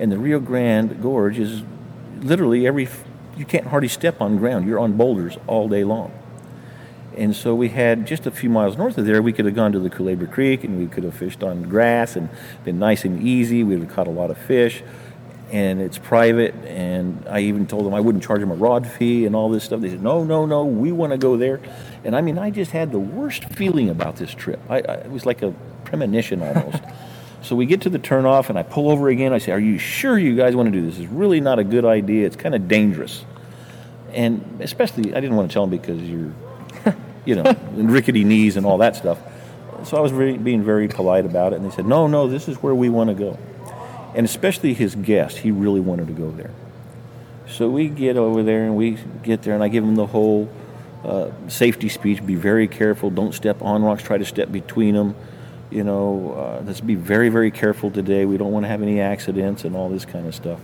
And 0.00 0.10
the 0.10 0.18
Rio 0.18 0.40
Grande 0.40 1.00
Gorge 1.00 1.38
is 1.38 1.62
literally 2.20 2.66
every, 2.66 2.88
you 3.36 3.44
can't 3.44 3.66
hardly 3.66 3.88
step 3.88 4.20
on 4.20 4.36
ground. 4.38 4.66
You're 4.66 4.78
on 4.78 4.96
boulders 4.96 5.38
all 5.46 5.68
day 5.68 5.84
long. 5.84 6.12
And 7.16 7.34
so 7.34 7.54
we 7.54 7.70
had 7.70 8.06
just 8.06 8.26
a 8.26 8.30
few 8.30 8.50
miles 8.50 8.76
north 8.76 8.98
of 8.98 9.06
there, 9.06 9.22
we 9.22 9.32
could 9.32 9.46
have 9.46 9.54
gone 9.54 9.72
to 9.72 9.78
the 9.78 9.88
Culebra 9.88 10.30
Creek 10.30 10.64
and 10.64 10.78
we 10.78 10.86
could 10.86 11.04
have 11.04 11.14
fished 11.14 11.42
on 11.42 11.62
grass 11.62 12.14
and 12.14 12.28
been 12.64 12.78
nice 12.78 13.04
and 13.04 13.22
easy. 13.22 13.64
We 13.64 13.76
would 13.76 13.86
have 13.86 13.96
caught 13.96 14.06
a 14.06 14.10
lot 14.10 14.30
of 14.30 14.36
fish. 14.36 14.82
And 15.50 15.80
it's 15.80 15.96
private. 15.96 16.54
And 16.66 17.26
I 17.28 17.40
even 17.40 17.66
told 17.66 17.86
them 17.86 17.94
I 17.94 18.00
wouldn't 18.00 18.22
charge 18.22 18.40
them 18.40 18.50
a 18.50 18.54
rod 18.54 18.86
fee 18.86 19.24
and 19.24 19.34
all 19.34 19.48
this 19.48 19.64
stuff. 19.64 19.80
They 19.80 19.88
said, 19.88 20.02
no, 20.02 20.24
no, 20.24 20.44
no, 20.44 20.64
we 20.64 20.92
want 20.92 21.12
to 21.12 21.18
go 21.18 21.36
there. 21.38 21.60
And 22.04 22.14
I 22.14 22.20
mean, 22.20 22.38
I 22.38 22.50
just 22.50 22.72
had 22.72 22.92
the 22.92 22.98
worst 22.98 23.44
feeling 23.44 23.88
about 23.88 24.16
this 24.16 24.34
trip. 24.34 24.60
I, 24.68 24.76
I, 24.80 24.94
it 24.96 25.10
was 25.10 25.24
like 25.24 25.42
a 25.42 25.54
premonition 25.84 26.42
almost. 26.42 26.82
so 27.42 27.56
we 27.56 27.64
get 27.64 27.80
to 27.82 27.90
the 27.90 27.98
turnoff 27.98 28.50
and 28.50 28.58
I 28.58 28.62
pull 28.62 28.90
over 28.90 29.08
again. 29.08 29.32
I 29.32 29.38
say, 29.38 29.52
Are 29.52 29.60
you 29.60 29.78
sure 29.78 30.18
you 30.18 30.36
guys 30.36 30.54
want 30.54 30.66
to 30.66 30.72
do 30.72 30.84
this? 30.84 30.98
It's 30.98 31.10
really 31.10 31.40
not 31.40 31.58
a 31.58 31.64
good 31.64 31.86
idea. 31.86 32.26
It's 32.26 32.36
kind 32.36 32.54
of 32.54 32.68
dangerous. 32.68 33.24
And 34.12 34.60
especially, 34.60 35.14
I 35.14 35.20
didn't 35.20 35.36
want 35.36 35.50
to 35.50 35.54
tell 35.54 35.66
them 35.66 35.78
because 35.78 36.00
you're 36.02 36.32
you 37.26 37.34
know, 37.34 37.44
and 37.44 37.92
rickety 37.92 38.24
knees 38.24 38.56
and 38.56 38.64
all 38.64 38.78
that 38.78 38.96
stuff. 38.96 39.18
So 39.84 39.98
I 39.98 40.00
was 40.00 40.12
very, 40.12 40.38
being 40.38 40.62
very 40.62 40.88
polite 40.88 41.26
about 41.26 41.52
it, 41.52 41.56
and 41.56 41.70
they 41.70 41.74
said, 41.74 41.86
"No, 41.86 42.06
no, 42.06 42.26
this 42.28 42.48
is 42.48 42.62
where 42.62 42.74
we 42.74 42.88
want 42.88 43.10
to 43.10 43.14
go." 43.14 43.38
And 44.14 44.24
especially 44.24 44.72
his 44.72 44.94
guest, 44.94 45.38
he 45.38 45.50
really 45.50 45.80
wanted 45.80 46.06
to 46.06 46.14
go 46.14 46.30
there. 46.30 46.50
So 47.48 47.68
we 47.68 47.88
get 47.88 48.16
over 48.16 48.42
there 48.42 48.64
and 48.64 48.76
we 48.76 48.98
get 49.22 49.42
there, 49.42 49.54
and 49.54 49.62
I 49.62 49.68
give 49.68 49.84
him 49.84 49.96
the 49.96 50.06
whole 50.06 50.48
uh, 51.04 51.30
safety 51.48 51.88
speech: 51.88 52.24
"Be 52.24 52.36
very 52.36 52.68
careful. 52.68 53.10
Don't 53.10 53.34
step 53.34 53.60
on 53.60 53.82
rocks. 53.82 54.02
Try 54.02 54.18
to 54.18 54.24
step 54.24 54.50
between 54.50 54.94
them. 54.94 55.14
You 55.70 55.84
know, 55.84 56.32
uh, 56.32 56.64
let's 56.64 56.80
be 56.80 56.94
very, 56.94 57.28
very 57.28 57.50
careful 57.50 57.90
today. 57.90 58.24
We 58.24 58.38
don't 58.38 58.52
want 58.52 58.64
to 58.64 58.68
have 58.68 58.82
any 58.82 59.00
accidents 59.00 59.64
and 59.64 59.76
all 59.76 59.88
this 59.88 60.04
kind 60.04 60.26
of 60.26 60.34
stuff." 60.34 60.60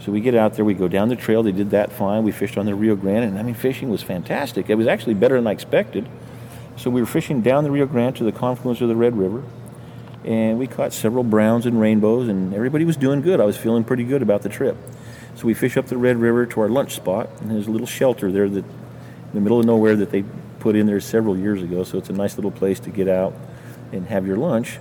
So 0.00 0.12
we 0.12 0.20
get 0.20 0.34
out 0.34 0.54
there, 0.54 0.64
we 0.64 0.74
go 0.74 0.88
down 0.88 1.08
the 1.08 1.16
trail. 1.16 1.42
They 1.42 1.52
did 1.52 1.70
that 1.70 1.92
fine. 1.92 2.22
We 2.22 2.32
fished 2.32 2.56
on 2.56 2.66
the 2.66 2.74
Rio 2.74 2.94
Grande, 2.94 3.24
and 3.24 3.38
I 3.38 3.42
mean, 3.42 3.54
fishing 3.54 3.90
was 3.90 4.02
fantastic. 4.02 4.70
It 4.70 4.76
was 4.76 4.86
actually 4.86 5.14
better 5.14 5.34
than 5.34 5.46
I 5.46 5.52
expected. 5.52 6.08
So 6.76 6.90
we 6.90 7.00
were 7.00 7.06
fishing 7.06 7.40
down 7.40 7.64
the 7.64 7.70
Rio 7.70 7.86
Grande 7.86 8.14
to 8.16 8.24
the 8.24 8.32
confluence 8.32 8.80
of 8.80 8.88
the 8.88 8.96
Red 8.96 9.18
River, 9.18 9.42
and 10.24 10.58
we 10.58 10.68
caught 10.68 10.92
several 10.92 11.24
browns 11.24 11.66
and 11.66 11.80
rainbows, 11.80 12.28
and 12.28 12.54
everybody 12.54 12.84
was 12.84 12.96
doing 12.96 13.20
good. 13.20 13.40
I 13.40 13.44
was 13.44 13.56
feeling 13.56 13.82
pretty 13.82 14.04
good 14.04 14.22
about 14.22 14.42
the 14.42 14.48
trip. 14.48 14.76
So 15.34 15.46
we 15.46 15.54
fish 15.54 15.76
up 15.76 15.86
the 15.86 15.96
Red 15.96 16.16
River 16.16 16.46
to 16.46 16.60
our 16.60 16.68
lunch 16.68 16.94
spot, 16.94 17.28
and 17.40 17.50
there's 17.50 17.66
a 17.66 17.70
little 17.70 17.86
shelter 17.86 18.30
there 18.30 18.48
that, 18.48 18.64
in 18.64 19.34
the 19.34 19.40
middle 19.40 19.58
of 19.58 19.66
nowhere, 19.66 19.96
that 19.96 20.10
they 20.10 20.24
put 20.60 20.76
in 20.76 20.86
there 20.86 21.00
several 21.00 21.36
years 21.36 21.62
ago. 21.62 21.82
So 21.84 21.98
it's 21.98 22.08
a 22.08 22.12
nice 22.12 22.36
little 22.36 22.50
place 22.50 22.78
to 22.80 22.90
get 22.90 23.08
out 23.08 23.34
and 23.92 24.06
have 24.06 24.26
your 24.26 24.36
lunch. 24.36 24.78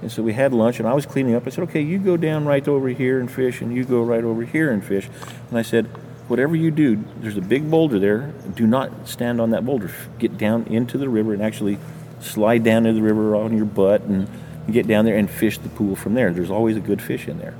And 0.00 0.12
so 0.12 0.22
we 0.22 0.32
had 0.32 0.52
lunch, 0.52 0.78
and 0.78 0.88
I 0.88 0.94
was 0.94 1.06
cleaning 1.06 1.34
up. 1.34 1.46
I 1.46 1.50
said, 1.50 1.64
"Okay, 1.64 1.80
you 1.80 1.98
go 1.98 2.16
down 2.16 2.46
right 2.46 2.66
over 2.68 2.88
here 2.88 3.18
and 3.18 3.30
fish, 3.30 3.60
and 3.60 3.74
you 3.74 3.84
go 3.84 4.02
right 4.02 4.22
over 4.22 4.42
here 4.42 4.70
and 4.70 4.82
fish." 4.82 5.08
And 5.50 5.58
I 5.58 5.62
said, 5.62 5.86
"Whatever 6.28 6.54
you 6.54 6.70
do, 6.70 7.02
there's 7.20 7.36
a 7.36 7.42
big 7.42 7.68
boulder 7.70 7.98
there. 7.98 8.32
Do 8.54 8.66
not 8.66 9.08
stand 9.08 9.40
on 9.40 9.50
that 9.50 9.66
boulder. 9.66 9.90
Get 10.18 10.38
down 10.38 10.64
into 10.68 10.98
the 10.98 11.08
river 11.08 11.32
and 11.32 11.42
actually 11.42 11.78
slide 12.20 12.62
down 12.62 12.86
into 12.86 13.00
the 13.00 13.06
river 13.06 13.34
on 13.34 13.56
your 13.56 13.66
butt 13.66 14.02
and 14.02 14.28
get 14.70 14.86
down 14.86 15.04
there 15.04 15.16
and 15.16 15.28
fish 15.28 15.58
the 15.58 15.68
pool 15.68 15.96
from 15.96 16.14
there. 16.14 16.32
There's 16.32 16.50
always 16.50 16.76
a 16.76 16.80
good 16.80 17.02
fish 17.02 17.26
in 17.26 17.38
there." 17.38 17.54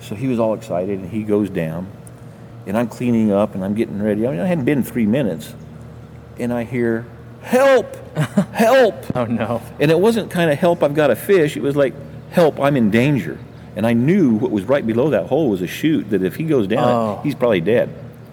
So 0.00 0.14
he 0.14 0.28
was 0.28 0.38
all 0.38 0.54
excited, 0.54 1.00
and 1.00 1.10
he 1.10 1.24
goes 1.24 1.50
down, 1.50 1.88
and 2.64 2.76
I'm 2.76 2.86
cleaning 2.86 3.32
up, 3.32 3.56
and 3.56 3.64
I'm 3.64 3.74
getting 3.74 4.00
ready. 4.00 4.24
I 4.24 4.30
mean, 4.30 4.40
I 4.40 4.46
hadn't 4.46 4.66
been 4.66 4.84
three 4.84 5.06
minutes, 5.06 5.52
and 6.38 6.52
I 6.52 6.62
hear, 6.62 7.06
"Help! 7.46 7.96
Help!" 8.52 8.94
Oh 9.16 9.24
no. 9.24 9.62
And 9.80 9.90
it 9.90 9.98
wasn't 9.98 10.30
kind 10.30 10.50
of 10.50 10.58
help, 10.58 10.82
I've 10.82 10.94
got 10.94 11.10
a 11.10 11.16
fish. 11.16 11.56
It 11.56 11.62
was 11.62 11.76
like, 11.76 11.94
help, 12.30 12.58
I'm 12.60 12.76
in 12.76 12.90
danger. 12.90 13.38
And 13.76 13.86
I 13.86 13.92
knew 13.92 14.34
what 14.34 14.50
was 14.50 14.64
right 14.64 14.86
below 14.86 15.10
that 15.10 15.26
hole 15.26 15.48
was 15.50 15.62
a 15.62 15.66
chute 15.66 16.10
that 16.10 16.22
if 16.22 16.34
he 16.36 16.44
goes 16.44 16.66
down, 16.66 16.88
Oh. 16.88 17.20
he's 17.22 17.34
probably 17.34 17.60
dead. 17.60 17.88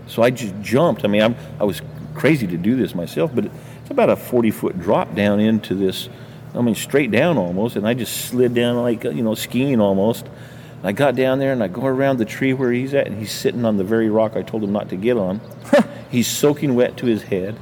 So 0.08 0.24
I 0.24 0.29
just 0.29 0.53
jumped. 0.62 1.03
I 1.05 1.08
mean, 1.08 1.22
I'm, 1.22 1.36
I 1.60 1.63
was 1.65 1.82
crazy 2.15 2.48
to 2.48 2.58
do 2.58 2.75
this 2.75 2.96
myself, 2.96 3.32
but 3.36 3.46
it's 3.46 3.91
about 3.91 4.10
a 4.10 4.15
40 4.15 4.51
foot 4.51 4.79
drop 4.79 5.13
down 5.15 5.39
into 5.39 5.75
this, 5.75 6.10
I 6.55 6.62
mean, 6.62 6.75
straight 6.75 7.12
down 7.12 7.38
almost. 7.38 7.75
And 7.75 7.86
I 7.88 7.93
just 7.93 8.25
slid 8.25 8.53
down 8.53 8.77
like, 8.82 9.03
you 9.03 9.22
know, 9.24 9.36
skiing 9.36 9.79
almost. 9.82 10.25
And 10.25 10.88
I 10.88 10.91
got 10.91 11.15
down 11.15 11.39
there 11.39 11.51
and 11.53 11.62
I 11.63 11.67
go 11.67 11.86
around 11.86 12.17
the 12.17 12.25
tree 12.25 12.53
where 12.53 12.72
he's 12.72 12.93
at, 12.93 13.08
and 13.08 13.17
he's 13.17 13.32
sitting 13.32 13.63
on 13.65 13.77
the 13.77 13.84
very 13.84 14.10
rock 14.10 14.36
I 14.36 14.41
told 14.43 14.63
him 14.63 14.72
not 14.72 14.89
to 14.89 14.96
get 14.96 15.17
on. 15.17 15.39
he's 16.10 16.27
soaking 16.27 16.75
wet 16.75 16.98
to 16.98 17.05
his 17.05 17.24
head. 17.24 17.55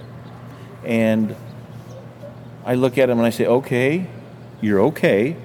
And 0.84 1.36
I 2.66 2.76
look 2.76 2.98
at 2.98 3.10
him 3.10 3.18
and 3.18 3.26
I 3.26 3.30
say, 3.30 3.46
okay, 3.46 4.08
you're 4.62 4.82
okay. 4.82 5.36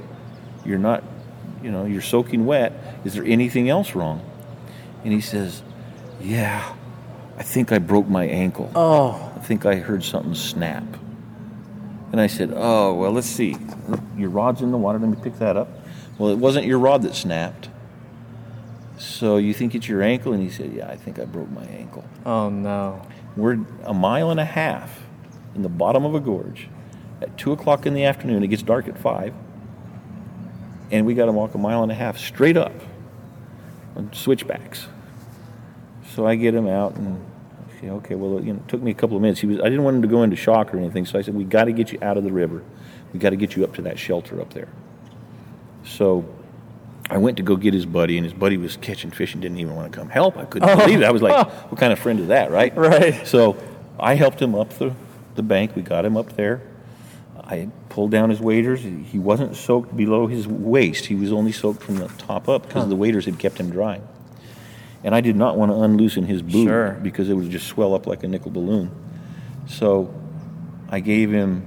You're 0.65 0.79
not, 0.79 1.05
you 1.63 1.71
know, 1.71 1.85
you're 1.85 2.03
soaking 2.03 2.47
wet. 2.47 3.01
Is 3.05 3.15
there 3.15 3.25
anything 3.25 3.69
else 3.69 3.95
wrong? 3.95 4.23
And 5.05 5.13
he 5.13 5.21
says, 5.21 5.63
yeah, 6.21 6.75
I 7.37 7.43
think 7.43 7.71
I 7.73 7.79
broke 7.79 8.09
my 8.09 8.25
ankle. 8.25 8.71
Oh. 8.75 9.33
I 9.37 9.41
think 9.41 9.67
I 9.67 9.77
heard 9.77 10.03
something 10.03 10.35
snap. 10.35 10.85
And 12.13 12.21
I 12.21 12.27
said, 12.27 12.53
oh, 12.55 12.95
well, 12.95 13.13
let's 13.13 13.27
see. 13.27 13.57
Your 14.17 14.31
rod's 14.31 14.63
in 14.63 14.71
the 14.71 14.79
water. 14.79 14.99
Let 14.99 15.11
me 15.11 15.17
pick 15.23 15.39
that 15.39 15.57
up. 15.57 15.69
Well, 16.19 16.31
it 16.31 16.39
wasn't 16.39 16.67
your 16.67 16.79
rod 16.79 17.03
that 17.03 17.15
snapped. 17.15 17.69
So 18.99 19.37
you 19.37 19.53
think 19.53 19.75
it's 19.75 19.89
your 19.89 20.03
ankle? 20.03 20.33
And 20.33 20.43
he 20.43 20.49
said, 20.49 20.73
yeah, 20.73 20.89
I 20.89 20.97
think 20.97 21.19
I 21.19 21.25
broke 21.25 21.51
my 21.51 21.65
ankle. 21.65 22.05
Oh 22.25 22.49
no. 22.49 23.03
We're 23.37 23.59
a 23.85 23.93
mile 23.93 24.31
and 24.31 24.41
a 24.41 24.45
half 24.45 25.03
in 25.57 25.63
the 25.63 25.69
bottom 25.69 26.05
of 26.05 26.15
a 26.15 26.21
gorge 26.21 26.69
at 27.21 27.37
two 27.37 27.53
o'clock 27.53 27.87
in 27.87 27.95
the 27.95 28.05
afternoon. 28.05 28.45
It 28.45 28.49
gets 28.49 28.63
dark 28.63 28.87
at 28.89 28.99
five, 28.99 29.35
and 30.91 31.07
we 31.07 31.15
got 31.15 31.27
to 31.27 31.33
walk 31.33 31.55
a 31.55 31.59
mile 31.59 31.83
and 31.83 31.91
a 31.91 31.95
half 31.95 32.19
straight 32.19 32.57
up 32.57 32.75
on 33.97 34.13
switchbacks. 34.13 34.87
So 36.15 36.27
I 36.27 36.37
get 36.37 36.55
him 36.55 36.69
out, 36.69 36.95
and 36.95 37.25
say, 37.81 37.89
"Okay, 37.89 38.15
well, 38.15 38.43
you 38.43 38.53
know, 38.53 38.61
it 38.61 38.69
took 38.69 38.83
me 38.83 38.91
a 38.91 38.95
couple 38.95 39.17
of 39.17 39.23
minutes. 39.23 39.41
He 39.41 39.47
was, 39.47 39.59
I 39.61 39.65
didn't 39.65 39.83
want 39.83 39.97
him 39.97 40.03
to 40.03 40.09
go 40.09 40.23
into 40.23 40.37
shock 40.37 40.73
or 40.73 40.79
anything, 40.79 41.07
so 41.07 41.19
I 41.19 41.23
said, 41.23 41.35
"We 41.35 41.45
got 41.45 41.65
to 41.65 41.73
get 41.73 41.93
you 41.93 41.99
out 42.03 42.17
of 42.17 42.25
the 42.25 42.33
river. 42.33 42.63
We 43.13 43.19
got 43.19 43.31
to 43.31 43.37
get 43.37 43.57
you 43.57 43.65
up 43.65 43.75
to 43.75 43.83
that 43.83 43.99
shelter 43.99 44.41
up 44.41 44.53
there." 44.53 44.69
So 45.85 46.25
I 47.09 47.19
went 47.19 47.37
to 47.37 47.43
go 47.43 47.57
get 47.57 47.75
his 47.75 47.87
buddy, 47.87 48.17
and 48.17 48.25
his 48.25 48.35
buddy 48.35 48.57
was 48.57 48.77
catching 48.77 49.11
fish 49.11 49.35
and 49.35 49.43
didn't 49.43 49.59
even 49.59 49.75
want 49.75 49.93
to 49.93 49.99
come 49.99 50.09
help. 50.09 50.37
I 50.37 50.45
couldn't 50.45 50.69
oh. 50.69 50.77
believe 50.77 51.01
it. 51.01 51.05
I 51.05 51.11
was 51.11 51.23
like, 51.23 51.47
"What 51.71 51.79
kind 51.79 51.93
of 51.93 51.99
friend 51.99 52.21
is 52.21 52.29
that, 52.29 52.51
right?" 52.51 52.75
Right. 52.77 53.27
So 53.27 53.57
I 53.99 54.15
helped 54.15 54.41
him 54.41 54.55
up 54.55 54.71
the, 54.75 54.95
the 55.37 55.43
bank. 55.43 55.77
We 55.77 55.83
got 55.83 56.05
him 56.05 56.17
up 56.17 56.35
there. 56.37 56.63
I 57.39 57.69
pulled 57.91 58.11
down 58.11 58.31
his 58.31 58.41
waders. 58.41 58.83
He 58.83 59.19
wasn't 59.19 59.55
soaked 59.57 59.97
below 59.97 60.27
his 60.27 60.49
waist. 60.49 61.07
He 61.07 61.15
was 61.15 61.33
only 61.33 61.53
soaked 61.53 61.83
from 61.83 61.97
the 61.97 62.09
top 62.09 62.49
up 62.49 62.67
because 62.67 62.89
the 62.89 62.97
waders 62.97 63.25
had 63.27 63.39
kept 63.39 63.59
him 63.59 63.71
dry. 63.71 64.01
And 65.05 65.15
I 65.15 65.21
did 65.21 65.37
not 65.37 65.57
want 65.57 65.71
to 65.71 65.81
unloosen 65.81 66.25
his 66.25 66.43
boot 66.43 66.65
Sure. 66.67 66.93
because 67.03 67.29
it 67.29 67.35
would 67.35 67.49
just 67.51 67.69
swell 67.69 67.95
up 67.95 68.07
like 68.09 68.25
a 68.25 68.29
nickel 68.29 68.51
balloon. 68.51 68.91
So 69.69 70.13
I 70.89 70.99
gave 71.01 71.31
him 71.31 71.65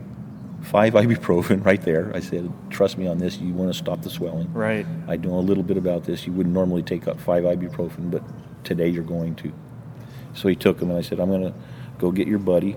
five 0.64 0.94
ibuprofen 0.96 1.64
right 1.64 1.82
there. 1.82 2.12
I 2.14 2.20
said, 2.20 2.52
"Trust 2.70 2.98
me 2.98 3.08
on 3.08 3.18
this. 3.20 3.38
You 3.38 3.54
want 3.54 3.72
to 3.72 3.78
stop 3.78 4.02
the 4.02 4.10
swelling." 4.10 4.52
Right. 4.54 4.86
I 5.08 5.16
know 5.16 5.36
a 5.36 5.40
little 5.40 5.64
bit 5.64 5.78
about 5.78 6.04
this. 6.04 6.26
You 6.28 6.34
wouldn't 6.34 6.54
normally 6.54 6.84
take 6.84 7.08
up 7.08 7.20
five 7.22 7.44
ibuprofen, 7.46 8.12
but 8.12 8.24
today 8.66 8.90
you're 8.90 9.04
going 9.04 9.36
to. 9.36 9.54
So 10.34 10.50
he 10.50 10.56
took 10.56 10.80
them, 10.80 10.90
and 10.90 11.00
I 11.00 11.02
said, 11.02 11.20
I'm 11.20 11.30
going 11.30 11.42
to 11.44 11.54
go 11.98 12.12
get 12.12 12.28
your 12.28 12.40
buddy. 12.40 12.76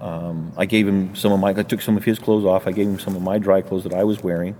Um, 0.00 0.52
I 0.56 0.66
gave 0.66 0.86
him 0.86 1.14
some 1.14 1.32
of 1.32 1.40
my, 1.40 1.50
I 1.50 1.62
took 1.62 1.80
some 1.80 1.96
of 1.96 2.04
his 2.04 2.18
clothes 2.18 2.44
off. 2.44 2.66
I 2.66 2.72
gave 2.72 2.86
him 2.86 2.98
some 2.98 3.16
of 3.16 3.22
my 3.22 3.38
dry 3.38 3.62
clothes 3.62 3.84
that 3.84 3.94
I 3.94 4.04
was 4.04 4.22
wearing. 4.22 4.56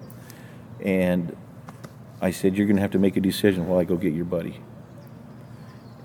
And 0.81 1.37
I 2.21 2.31
said, 2.31 2.57
You're 2.57 2.67
going 2.67 2.77
to 2.77 2.83
have 2.83 2.93
to 2.93 2.99
make 2.99 3.17
a 3.17 3.21
decision 3.21 3.67
while 3.67 3.79
I 3.79 3.85
go 3.85 3.97
get 3.97 4.15
your 4.15 4.25
buddy. 4.25 4.61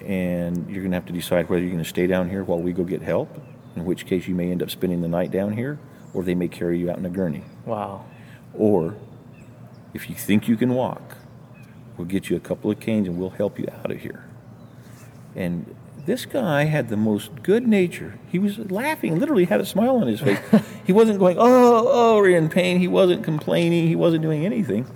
And 0.01 0.69
you're 0.69 0.81
going 0.81 0.91
to 0.91 0.97
have 0.97 1.05
to 1.05 1.13
decide 1.13 1.49
whether 1.49 1.61
you're 1.61 1.71
going 1.71 1.83
to 1.83 1.89
stay 1.89 2.07
down 2.07 2.29
here 2.29 2.43
while 2.43 2.59
we 2.59 2.73
go 2.73 2.83
get 2.83 3.01
help, 3.01 3.29
in 3.75 3.85
which 3.85 4.05
case 4.05 4.27
you 4.27 4.35
may 4.35 4.51
end 4.51 4.63
up 4.63 4.69
spending 4.69 5.01
the 5.01 5.07
night 5.07 5.31
down 5.31 5.53
here, 5.53 5.79
or 6.13 6.23
they 6.23 6.35
may 6.35 6.47
carry 6.47 6.79
you 6.79 6.89
out 6.89 6.97
in 6.97 7.05
a 7.05 7.09
gurney. 7.09 7.43
Wow. 7.65 8.05
Or 8.53 8.95
if 9.93 10.09
you 10.09 10.15
think 10.15 10.47
you 10.47 10.57
can 10.57 10.73
walk, 10.73 11.17
we'll 11.97 12.07
get 12.07 12.29
you 12.29 12.35
a 12.35 12.39
couple 12.39 12.71
of 12.71 12.79
canes 12.79 13.07
and 13.07 13.17
we'll 13.17 13.29
help 13.29 13.59
you 13.59 13.67
out 13.83 13.91
of 13.91 13.99
here. 13.99 14.25
And 15.35 15.75
this 16.05 16.25
guy 16.25 16.65
had 16.65 16.89
the 16.89 16.97
most 16.97 17.43
good 17.43 17.67
nature. 17.67 18.17
He 18.27 18.39
was 18.39 18.57
laughing, 18.71 19.19
literally 19.19 19.45
had 19.45 19.61
a 19.61 19.65
smile 19.65 19.97
on 19.97 20.07
his 20.07 20.19
face. 20.19 20.39
he 20.85 20.93
wasn't 20.93 21.19
going, 21.19 21.37
oh, 21.37 21.87
oh, 21.87 22.17
we're 22.17 22.37
in 22.37 22.49
pain. 22.49 22.79
He 22.79 22.87
wasn't 22.87 23.23
complaining. 23.23 23.87
He 23.87 23.95
wasn't 23.95 24.21
doing 24.21 24.45
anything. 24.45 24.87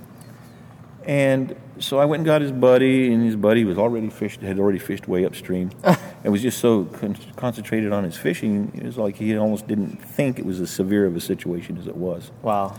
And 1.04 1.56
so 1.78 1.98
I 1.98 2.04
went 2.04 2.20
and 2.20 2.26
got 2.26 2.42
his 2.42 2.52
buddy, 2.52 3.12
and 3.12 3.24
his 3.24 3.36
buddy 3.36 3.64
was 3.64 3.78
already 3.78 4.10
fished, 4.10 4.40
had 4.40 4.58
already 4.58 4.78
fished 4.78 5.06
way 5.06 5.24
upstream, 5.24 5.70
and 5.84 6.32
was 6.32 6.42
just 6.42 6.58
so 6.58 6.84
con- 6.84 7.16
concentrated 7.36 7.92
on 7.92 8.02
his 8.04 8.16
fishing. 8.16 8.72
It 8.74 8.84
was 8.84 8.98
like 8.98 9.16
he 9.16 9.36
almost 9.36 9.68
didn't 9.68 10.02
think 10.02 10.38
it 10.38 10.44
was 10.44 10.60
as 10.60 10.70
severe 10.70 11.06
of 11.06 11.14
a 11.14 11.20
situation 11.20 11.76
as 11.78 11.86
it 11.86 11.96
was. 11.96 12.32
Wow. 12.42 12.78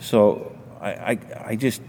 So 0.00 0.56
I, 0.80 0.90
I, 0.90 1.18
I 1.46 1.56
just 1.56 1.82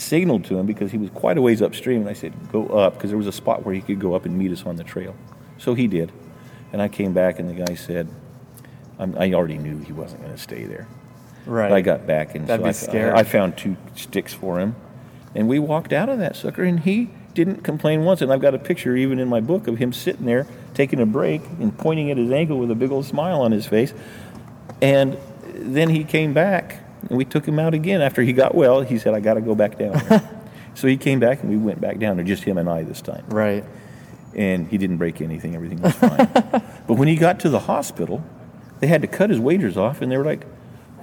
signaled 0.00 0.44
to 0.46 0.58
him 0.58 0.66
because 0.66 0.90
he 0.90 0.98
was 0.98 1.10
quite 1.10 1.38
a 1.38 1.42
ways 1.42 1.62
upstream, 1.62 2.00
and 2.00 2.10
I 2.10 2.12
said, 2.12 2.32
"Go 2.52 2.66
up," 2.66 2.94
because 2.94 3.10
there 3.10 3.18
was 3.18 3.26
a 3.26 3.32
spot 3.32 3.64
where 3.64 3.74
he 3.74 3.80
could 3.80 4.00
go 4.00 4.14
up 4.14 4.24
and 4.24 4.36
meet 4.36 4.52
us 4.52 4.64
on 4.64 4.76
the 4.76 4.84
trail. 4.84 5.14
So 5.58 5.74
he 5.74 5.86
did, 5.86 6.12
and 6.72 6.80
I 6.80 6.88
came 6.88 7.12
back, 7.12 7.38
and 7.38 7.48
the 7.48 7.64
guy 7.64 7.74
said, 7.74 8.08
I'm, 8.98 9.16
"I 9.18 9.32
already 9.32 9.58
knew 9.58 9.78
he 9.78 9.92
wasn't 9.92 10.22
going 10.22 10.34
to 10.34 10.40
stay 10.40 10.64
there." 10.64 10.86
Right. 11.46 11.72
I 11.72 11.80
got 11.80 12.06
back, 12.06 12.34
and 12.34 12.46
That'd 12.46 12.60
so 12.60 12.64
be 12.64 12.68
I, 12.68 12.72
scary. 12.72 13.12
I 13.12 13.22
found 13.22 13.56
two 13.56 13.76
sticks 13.94 14.34
for 14.34 14.60
him, 14.60 14.76
and 15.34 15.48
we 15.48 15.58
walked 15.58 15.92
out 15.92 16.08
of 16.08 16.18
that 16.18 16.36
sucker, 16.36 16.62
and 16.62 16.80
he 16.80 17.10
didn't 17.34 17.62
complain 17.62 18.04
once. 18.04 18.20
And 18.20 18.32
I've 18.32 18.40
got 18.40 18.54
a 18.54 18.58
picture, 18.58 18.96
even 18.96 19.18
in 19.18 19.28
my 19.28 19.40
book, 19.40 19.68
of 19.68 19.78
him 19.78 19.92
sitting 19.92 20.26
there 20.26 20.46
taking 20.74 21.00
a 21.00 21.06
break 21.06 21.42
and 21.60 21.76
pointing 21.76 22.10
at 22.10 22.16
his 22.16 22.30
ankle 22.30 22.58
with 22.58 22.70
a 22.70 22.74
big 22.74 22.90
old 22.90 23.04
smile 23.04 23.40
on 23.40 23.52
his 23.52 23.66
face. 23.66 23.94
And 24.82 25.16
then 25.54 25.88
he 25.88 26.04
came 26.04 26.34
back, 26.34 26.80
we 27.10 27.24
took 27.24 27.46
him 27.46 27.58
out 27.58 27.74
again 27.74 28.00
after 28.00 28.22
he 28.22 28.32
got 28.32 28.54
well. 28.54 28.80
He 28.82 28.98
said, 28.98 29.14
"I 29.14 29.20
got 29.20 29.34
to 29.34 29.40
go 29.40 29.54
back 29.54 29.78
down." 29.78 30.00
so 30.74 30.88
he 30.88 30.96
came 30.96 31.20
back, 31.20 31.40
and 31.42 31.50
we 31.50 31.56
went 31.56 31.80
back 31.80 31.98
down 31.98 32.16
there, 32.16 32.24
just 32.24 32.44
him 32.44 32.58
and 32.58 32.68
I 32.68 32.82
this 32.82 33.00
time 33.02 33.24
Right. 33.28 33.64
and 34.34 34.66
he 34.68 34.78
didn't 34.78 34.98
break 34.98 35.20
anything. 35.20 35.54
Everything 35.54 35.80
was 35.80 35.94
fine. 35.94 36.28
but 36.86 36.94
when 36.94 37.08
he 37.08 37.16
got 37.16 37.40
to 37.40 37.48
the 37.48 37.60
hospital, 37.60 38.22
they 38.80 38.86
had 38.86 39.02
to 39.02 39.08
cut 39.08 39.30
his 39.30 39.38
waders 39.40 39.76
off, 39.76 40.02
and 40.02 40.10
they 40.12 40.16
were 40.16 40.24
like, 40.24 40.44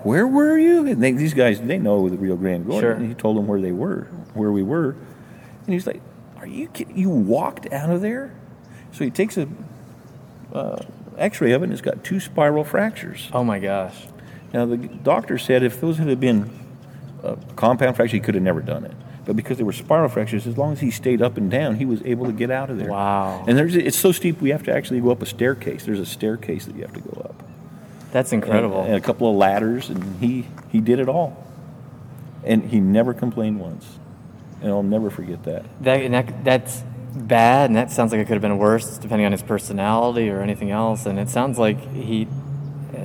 "Where 0.03 0.27
were 0.27 0.57
you?" 0.57 0.85
And 0.87 1.01
they, 1.01 1.11
these 1.11 1.33
guys, 1.33 1.59
they 1.61 1.77
know 1.77 2.07
the 2.09 2.17
Rio 2.17 2.35
Grande 2.35 2.65
Gorge. 2.65 2.81
Sure. 2.81 2.91
And 2.93 3.07
he 3.07 3.13
told 3.13 3.37
them 3.37 3.47
where 3.47 3.59
they 3.61 3.71
were, 3.71 4.03
where 4.33 4.51
we 4.51 4.63
were, 4.63 4.95
and 5.65 5.73
he's 5.73 5.87
like, 5.87 6.01
"Are 6.37 6.47
you 6.47 6.67
kidding? 6.67 6.97
You 6.97 7.09
walked 7.09 7.71
out 7.73 7.89
of 7.89 8.01
there?" 8.01 8.33
So 8.91 9.03
he 9.03 9.09
takes 9.11 9.37
a 9.37 9.47
uh, 10.53 10.81
X-ray 11.17 11.51
of 11.51 11.61
it, 11.61 11.65
and 11.65 11.73
it's 11.73 11.81
got 11.81 12.03
two 12.03 12.19
spiral 12.21 12.63
fractures. 12.63 13.29
Oh 13.33 13.43
my 13.43 13.59
gosh. 13.59 14.05
Now 14.55 14.65
the 14.65 14.77
doctor 14.77 15.37
said 15.37 15.63
if 15.63 15.81
those 15.81 15.97
had 15.97 16.17
been 16.17 16.49
uh, 17.21 17.35
compound 17.57 17.97
fractures, 17.97 18.13
he 18.13 18.21
could 18.21 18.35
have 18.35 18.43
never 18.43 18.61
done 18.61 18.85
it. 18.85 18.93
But 19.25 19.35
because 19.35 19.57
they 19.57 19.65
were 19.65 19.73
spiral 19.73 20.07
fractures, 20.07 20.47
as 20.47 20.57
long 20.57 20.71
as 20.71 20.79
he 20.79 20.91
stayed 20.91 21.21
up 21.21 21.35
and 21.35 21.51
down, 21.51 21.75
he 21.75 21.83
was 21.83 22.01
able 22.05 22.25
to 22.27 22.31
get 22.31 22.49
out 22.49 22.69
of 22.69 22.77
there. 22.77 22.89
Wow. 22.89 23.43
And 23.49 23.57
there's 23.57 23.75
it's 23.75 23.99
so 23.99 24.13
steep 24.13 24.39
we 24.39 24.51
have 24.51 24.63
to 24.63 24.73
actually 24.73 25.01
go 25.01 25.11
up 25.11 25.21
a 25.21 25.25
staircase. 25.25 25.83
There's 25.83 25.99
a 25.99 26.05
staircase 26.05 26.65
that 26.67 26.75
you 26.75 26.83
have 26.83 26.93
to 26.93 27.01
go 27.01 27.21
up. 27.21 27.43
That's 28.11 28.31
incredible. 28.31 28.79
And, 28.79 28.93
and 28.93 28.95
a 28.95 29.01
couple 29.01 29.29
of 29.29 29.35
ladders, 29.35 29.89
and 29.89 30.21
he 30.21 30.47
he 30.71 30.79
did 30.79 30.99
it 30.99 31.09
all. 31.09 31.43
And 32.45 32.63
he 32.63 32.79
never 32.79 33.13
complained 33.13 33.59
once. 33.59 33.99
And 34.61 34.71
I'll 34.71 34.83
never 34.83 35.09
forget 35.09 35.43
that. 35.43 35.65
That, 35.83 36.01
and 36.01 36.13
that 36.13 36.45
that's 36.45 36.81
bad, 37.13 37.71
and 37.71 37.75
that 37.75 37.91
sounds 37.91 38.13
like 38.13 38.21
it 38.21 38.27
could 38.27 38.35
have 38.35 38.41
been 38.41 38.57
worse, 38.57 38.99
depending 38.99 39.25
on 39.25 39.33
his 39.33 39.43
personality 39.43 40.29
or 40.29 40.39
anything 40.39 40.71
else. 40.71 41.05
And 41.05 41.19
it 41.19 41.27
sounds 41.27 41.59
like 41.59 41.93
he 41.93 42.29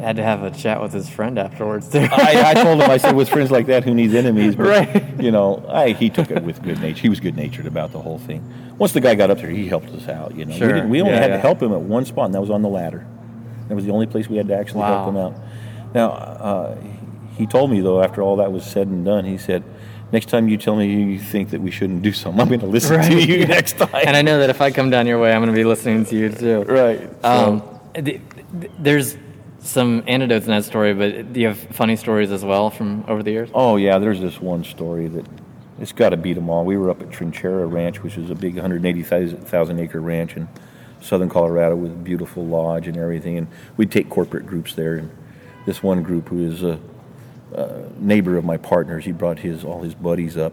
had 0.00 0.16
to 0.16 0.22
have 0.22 0.42
a 0.42 0.50
chat 0.50 0.80
with 0.82 0.92
his 0.92 1.08
friend 1.08 1.38
afterwards 1.38 1.88
too. 1.90 2.06
I, 2.10 2.42
I 2.50 2.54
told 2.54 2.80
him, 2.82 2.90
I 2.90 2.96
said, 2.96 3.14
with 3.14 3.28
friends 3.28 3.50
like 3.50 3.66
that, 3.66 3.84
who 3.84 3.94
needs 3.94 4.14
enemies? 4.14 4.56
But, 4.56 4.66
Right. 4.66 5.20
You 5.20 5.30
know, 5.30 5.64
I, 5.68 5.90
he 5.92 6.10
took 6.10 6.30
it 6.30 6.42
with 6.42 6.62
good 6.62 6.80
nature. 6.80 7.02
He 7.02 7.08
was 7.08 7.20
good 7.20 7.36
natured 7.36 7.66
about 7.66 7.92
the 7.92 8.00
whole 8.00 8.18
thing. 8.18 8.42
Once 8.78 8.92
the 8.92 9.00
guy 9.00 9.14
got 9.14 9.30
up 9.30 9.38
there, 9.38 9.50
he 9.50 9.66
helped 9.68 9.90
us 9.90 10.08
out. 10.08 10.34
You 10.34 10.46
know, 10.46 10.56
Sure. 10.56 10.74
we, 10.84 10.90
we 10.90 11.00
only 11.02 11.12
Yeah, 11.12 11.20
had 11.20 11.30
yeah. 11.30 11.36
to 11.36 11.42
help 11.42 11.62
him 11.62 11.72
at 11.72 11.80
one 11.80 12.04
spot, 12.04 12.26
and 12.26 12.34
that 12.34 12.40
was 12.40 12.50
on 12.50 12.62
the 12.62 12.68
ladder. 12.68 13.06
That 13.68 13.74
was 13.74 13.84
the 13.84 13.92
only 13.92 14.06
place 14.06 14.28
we 14.28 14.36
had 14.36 14.48
to 14.48 14.56
actually 14.56 14.82
help 14.84 15.08
him 15.08 15.16
out. 15.16 15.34
Now, 15.94 16.10
uh, 16.10 16.76
he 17.36 17.46
told 17.46 17.70
me 17.70 17.80
though, 17.80 18.02
after 18.02 18.22
all 18.22 18.36
that 18.36 18.50
was 18.52 18.64
said 18.64 18.86
and 18.88 19.04
done, 19.04 19.24
he 19.24 19.38
said, 19.38 19.62
"Next 20.12 20.28
time 20.28 20.48
you 20.48 20.56
tell 20.56 20.76
me 20.76 20.86
you 20.92 21.18
think 21.18 21.50
that 21.50 21.60
we 21.60 21.70
shouldn't 21.70 22.02
do 22.02 22.12
something, 22.12 22.40
I'm 22.40 22.48
going 22.48 22.60
to 22.60 22.66
listen 22.66 23.00
to 23.00 23.14
you 23.14 23.46
next 23.58 23.78
time." 23.78 23.88
and 24.06 24.16
I 24.16 24.22
know 24.22 24.38
that 24.40 24.50
if 24.50 24.60
I 24.60 24.70
come 24.72 24.90
down 24.90 25.06
your 25.06 25.18
way, 25.20 25.32
I'm 25.32 25.40
going 25.40 25.54
to 25.54 25.58
be 25.58 25.64
listening 25.64 26.04
to 26.06 26.16
you 26.16 26.28
too. 26.30 26.62
right. 26.64 27.08
Um, 27.24 27.62
th- 27.94 28.20
th- 28.60 28.72
there's 28.78 29.16
some 29.60 30.02
anecdotes 30.06 30.46
in 30.46 30.52
that 30.52 30.64
story, 30.64 30.94
but 30.94 31.32
do 31.32 31.40
you 31.40 31.48
have 31.48 31.58
funny 31.58 31.96
stories 31.96 32.30
as 32.30 32.44
well 32.44 32.70
from 32.70 33.04
over 33.08 33.22
the 33.22 33.30
years? 33.30 33.50
Oh 33.54 33.76
yeah, 33.76 33.98
there's 33.98 34.20
this 34.20 34.40
one 34.40 34.64
story 34.64 35.08
that 35.08 35.26
it's 35.80 35.92
got 35.92 36.10
to 36.10 36.16
beat 36.16 36.34
them 36.34 36.50
all. 36.50 36.64
We 36.64 36.76
were 36.76 36.90
up 36.90 37.00
at 37.00 37.10
Trinchera 37.10 37.70
Ranch, 37.70 38.02
which 38.02 38.18
is 38.18 38.30
a 38.30 38.34
big 38.34 38.54
180,000 38.54 39.80
acre 39.80 40.00
ranch 40.00 40.36
in 40.36 40.48
southern 41.00 41.28
Colorado 41.28 41.76
with 41.76 41.92
a 41.92 41.96
beautiful 41.96 42.44
lodge 42.44 42.86
and 42.86 42.96
everything. 42.96 43.38
And 43.38 43.48
we'd 43.76 43.90
take 43.90 44.10
corporate 44.10 44.46
groups 44.46 44.74
there. 44.74 44.96
And 44.96 45.10
this 45.64 45.82
one 45.82 46.02
group, 46.02 46.28
who 46.28 46.50
is 46.50 46.62
a, 46.62 46.78
a 47.54 47.88
neighbor 47.98 48.36
of 48.36 48.44
my 48.44 48.58
partner's, 48.58 49.06
he 49.06 49.12
brought 49.12 49.38
his 49.38 49.64
all 49.64 49.82
his 49.82 49.94
buddies 49.94 50.36
up. 50.36 50.52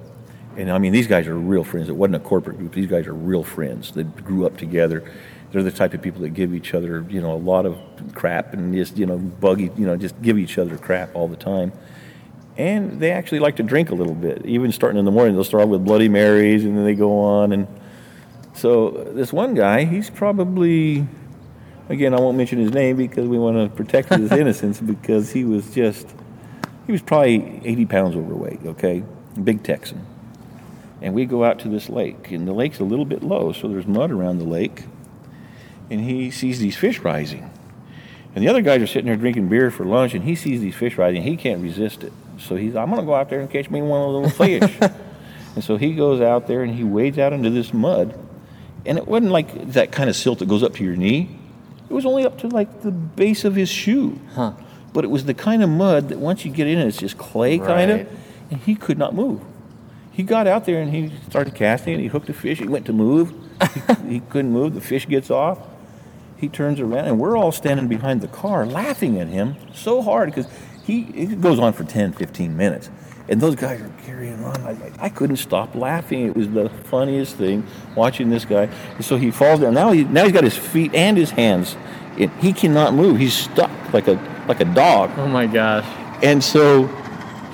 And 0.56 0.72
I 0.72 0.80
mean, 0.80 0.94
these 0.94 1.08
guys 1.08 1.28
are 1.28 1.38
real 1.38 1.64
friends. 1.64 1.90
It 1.90 1.96
wasn't 1.96 2.16
a 2.16 2.20
corporate 2.20 2.58
group. 2.58 2.74
These 2.74 2.88
guys 2.90 3.06
are 3.06 3.14
real 3.14 3.44
friends. 3.44 3.92
They 3.92 4.04
grew 4.04 4.46
up 4.46 4.58
together. 4.58 5.04
They're 5.52 5.64
the 5.64 5.72
type 5.72 5.94
of 5.94 6.02
people 6.02 6.22
that 6.22 6.30
give 6.30 6.54
each 6.54 6.74
other, 6.74 7.06
you 7.10 7.22
know, 7.22 7.34
a 7.34 7.36
lot 7.36 7.66
of 7.66 7.78
crap 8.14 8.54
and 8.54 8.74
just, 8.74 8.98
you 8.98 9.06
know, 9.06 9.18
buggy, 9.18 9.72
you 9.78 9.86
know, 9.86 9.96
just 9.96 10.22
give 10.22 10.38
each 10.38 10.58
other 10.58 10.78
crap 10.78 11.16
all 11.16 11.28
the 11.28 11.38
time 11.38 11.72
and 12.58 13.00
they 13.00 13.12
actually 13.12 13.40
like 13.40 13.56
to 13.58 13.64
drink 13.64 13.92
a 13.92 13.96
little 13.96 14.16
bit. 14.16 14.46
Even 14.46 14.72
starting 14.72 14.98
in 14.98 15.06
the 15.06 15.12
morning, 15.12 15.36
they'll 15.36 15.44
start 15.44 15.68
with 15.68 15.86
Bloody 15.86 16.10
Marys, 16.10 16.66
and 16.66 16.76
then 16.76 16.86
they 16.86 16.96
go 16.96 17.20
on. 17.20 17.52
And 17.52 17.68
so 18.54 18.90
this 19.14 19.32
one 19.32 19.54
guy, 19.54 19.86
he's 19.86 20.10
probably, 20.10 21.08
again, 21.88 22.16
I 22.16 22.20
won't 22.20 22.36
mention 22.36 22.58
his 22.58 22.72
name 22.72 22.98
because 22.98 23.28
we 23.28 23.38
want 23.38 23.58
to 23.58 23.76
protect 23.76 24.10
his 24.10 24.32
innocence. 24.32 24.82
Because 24.82 25.32
he 25.32 25.46
was 25.46 25.70
just, 25.74 26.08
he 26.88 26.92
was 26.92 27.02
probably 27.02 27.62
80 27.64 27.86
pounds 27.86 28.16
overweight. 28.16 28.60
Okay, 28.66 29.04
big 29.44 29.64
Texan. 29.64 30.06
And 31.00 31.14
we 31.14 31.26
go 31.26 31.44
out 31.44 31.60
to 31.60 31.70
this 31.70 31.90
lake, 31.90 32.32
and 32.32 32.48
the 32.48 32.54
lake's 32.54 32.80
a 32.80 32.84
little 32.84 33.06
bit 33.06 33.22
low, 33.22 33.52
so 33.52 33.68
there's 33.68 33.86
mud 33.86 34.10
around 34.10 34.40
the 34.40 34.46
lake. 34.46 34.86
And 35.90 36.02
he 36.02 36.32
sees 36.32 36.60
these 36.60 36.76
fish 36.76 37.00
rising. 37.00 37.50
And 38.36 38.44
the 38.44 38.50
other 38.50 38.62
guys 38.62 38.82
are 38.82 38.88
sitting 38.88 39.06
there 39.06 39.16
drinking 39.16 39.48
beer 39.48 39.72
for 39.72 39.84
lunch, 39.86 40.14
and 40.14 40.24
he 40.24 40.36
sees 40.36 40.62
these 40.62 40.76
fish 40.76 40.98
rising. 40.98 41.24
He 41.24 41.38
can't 41.38 41.62
resist 41.62 42.04
it. 42.04 42.14
So 42.40 42.56
he's, 42.56 42.76
I'm 42.76 42.90
going 42.90 43.02
to 43.02 43.06
go 43.06 43.16
out 43.16 43.30
there 43.30 43.40
and 43.40 43.50
catch 43.50 43.70
me 43.70 43.82
one 43.82 44.02
of 44.02 44.14
those 44.24 44.40
little 44.40 44.68
fish. 44.70 44.92
and 45.56 45.64
so 45.64 45.78
he 45.78 45.94
goes 45.96 46.22
out 46.22 46.46
there 46.48 46.62
and 46.62 46.74
he 46.76 46.84
wades 46.84 47.18
out 47.18 47.34
into 47.34 47.50
this 47.50 47.74
mud. 47.74 48.18
And 48.86 48.98
it 48.98 49.08
wasn't 49.08 49.32
like 49.32 49.72
that 49.74 49.92
kind 49.92 50.10
of 50.10 50.16
silt 50.16 50.40
that 50.40 50.48
goes 50.48 50.62
up 50.64 50.74
to 50.76 50.84
your 50.84 50.96
knee. 50.96 51.38
It 51.90 51.94
was 51.94 52.06
only 52.06 52.26
up 52.26 52.38
to 52.40 52.48
like 52.48 52.82
the 52.84 52.92
base 52.92 53.44
of 53.44 53.56
his 53.56 53.70
shoe. 53.70 54.20
Huh. 54.36 54.52
But 54.94 55.04
it 55.04 55.08
was 55.08 55.26
the 55.26 55.34
kind 55.34 55.64
of 55.64 55.70
mud 55.70 56.10
that 56.10 56.20
once 56.20 56.46
you 56.46 56.52
get 56.52 56.68
in 56.68 56.78
it, 56.78 56.86
it's 56.88 56.98
just 56.98 57.18
clay 57.18 57.58
kind 57.58 57.70
Right. 57.92 58.02
of. 58.02 58.20
And 58.52 58.60
he 58.62 58.76
could 58.76 58.98
not 58.98 59.16
move. 59.16 59.42
He 60.12 60.24
got 60.24 60.48
out 60.48 60.66
there 60.66 60.80
and 60.82 60.94
he 60.94 61.12
started 61.30 61.54
casting 61.56 61.94
and 61.94 62.02
he 62.02 62.08
hooked 62.08 62.30
a 62.30 62.34
fish. 62.34 62.60
He 62.60 62.68
went 62.68 62.86
to 62.86 62.94
move. 62.94 63.34
he, 63.74 64.10
he 64.10 64.20
couldn't 64.22 64.52
move. 64.52 64.74
The 64.76 64.82
fish 64.82 65.08
gets 65.08 65.30
off. 65.32 65.60
He 66.38 66.50
turns 66.50 66.80
around 66.80 67.06
and 67.06 67.20
we're 67.20 67.38
all 67.38 67.52
standing 67.52 67.88
behind 67.88 68.22
the 68.22 68.28
car 68.28 68.66
laughing 68.66 69.20
at 69.20 69.28
him 69.28 69.56
so 69.74 70.02
hard 70.02 70.30
because 70.30 70.48
he 70.84 71.02
it 71.14 71.42
goes 71.42 71.60
on 71.60 71.74
for 71.74 71.84
10, 71.84 72.14
15 72.14 72.56
minutes. 72.56 72.90
And 73.30 73.42
those 73.42 73.56
guys 73.56 73.82
are 73.82 73.92
carrying 74.06 74.42
on. 74.44 74.62
I, 74.62 74.92
I 75.00 75.10
couldn't 75.10 75.38
stop 75.38 75.76
laughing. 75.76 76.28
It 76.28 76.36
was 76.36 76.50
the 76.50 76.70
funniest 76.70 77.36
thing 77.36 77.66
watching 77.96 78.30
this 78.30 78.46
guy. 78.46 78.70
And 78.96 79.04
so 79.04 79.18
he 79.18 79.32
falls 79.32 79.60
down. 79.60 79.74
Now, 79.74 79.92
he, 79.92 80.06
now 80.06 80.24
he's 80.24 80.32
got 80.32 80.46
his 80.46 80.56
feet 80.56 80.94
and 80.96 81.18
his 81.18 81.32
hands. 81.32 81.76
in 82.18 82.30
he 82.40 82.54
cannot 82.54 82.94
move. 82.94 83.18
He's 83.18 83.34
stuck 83.34 83.72
like 83.94 84.08
a 84.08 84.14
like 84.48 84.62
a 84.62 84.66
dog. 84.66 85.12
Oh 85.18 85.28
my 85.28 85.46
gosh. 85.46 85.86
And 86.24 86.42
so 86.42 86.88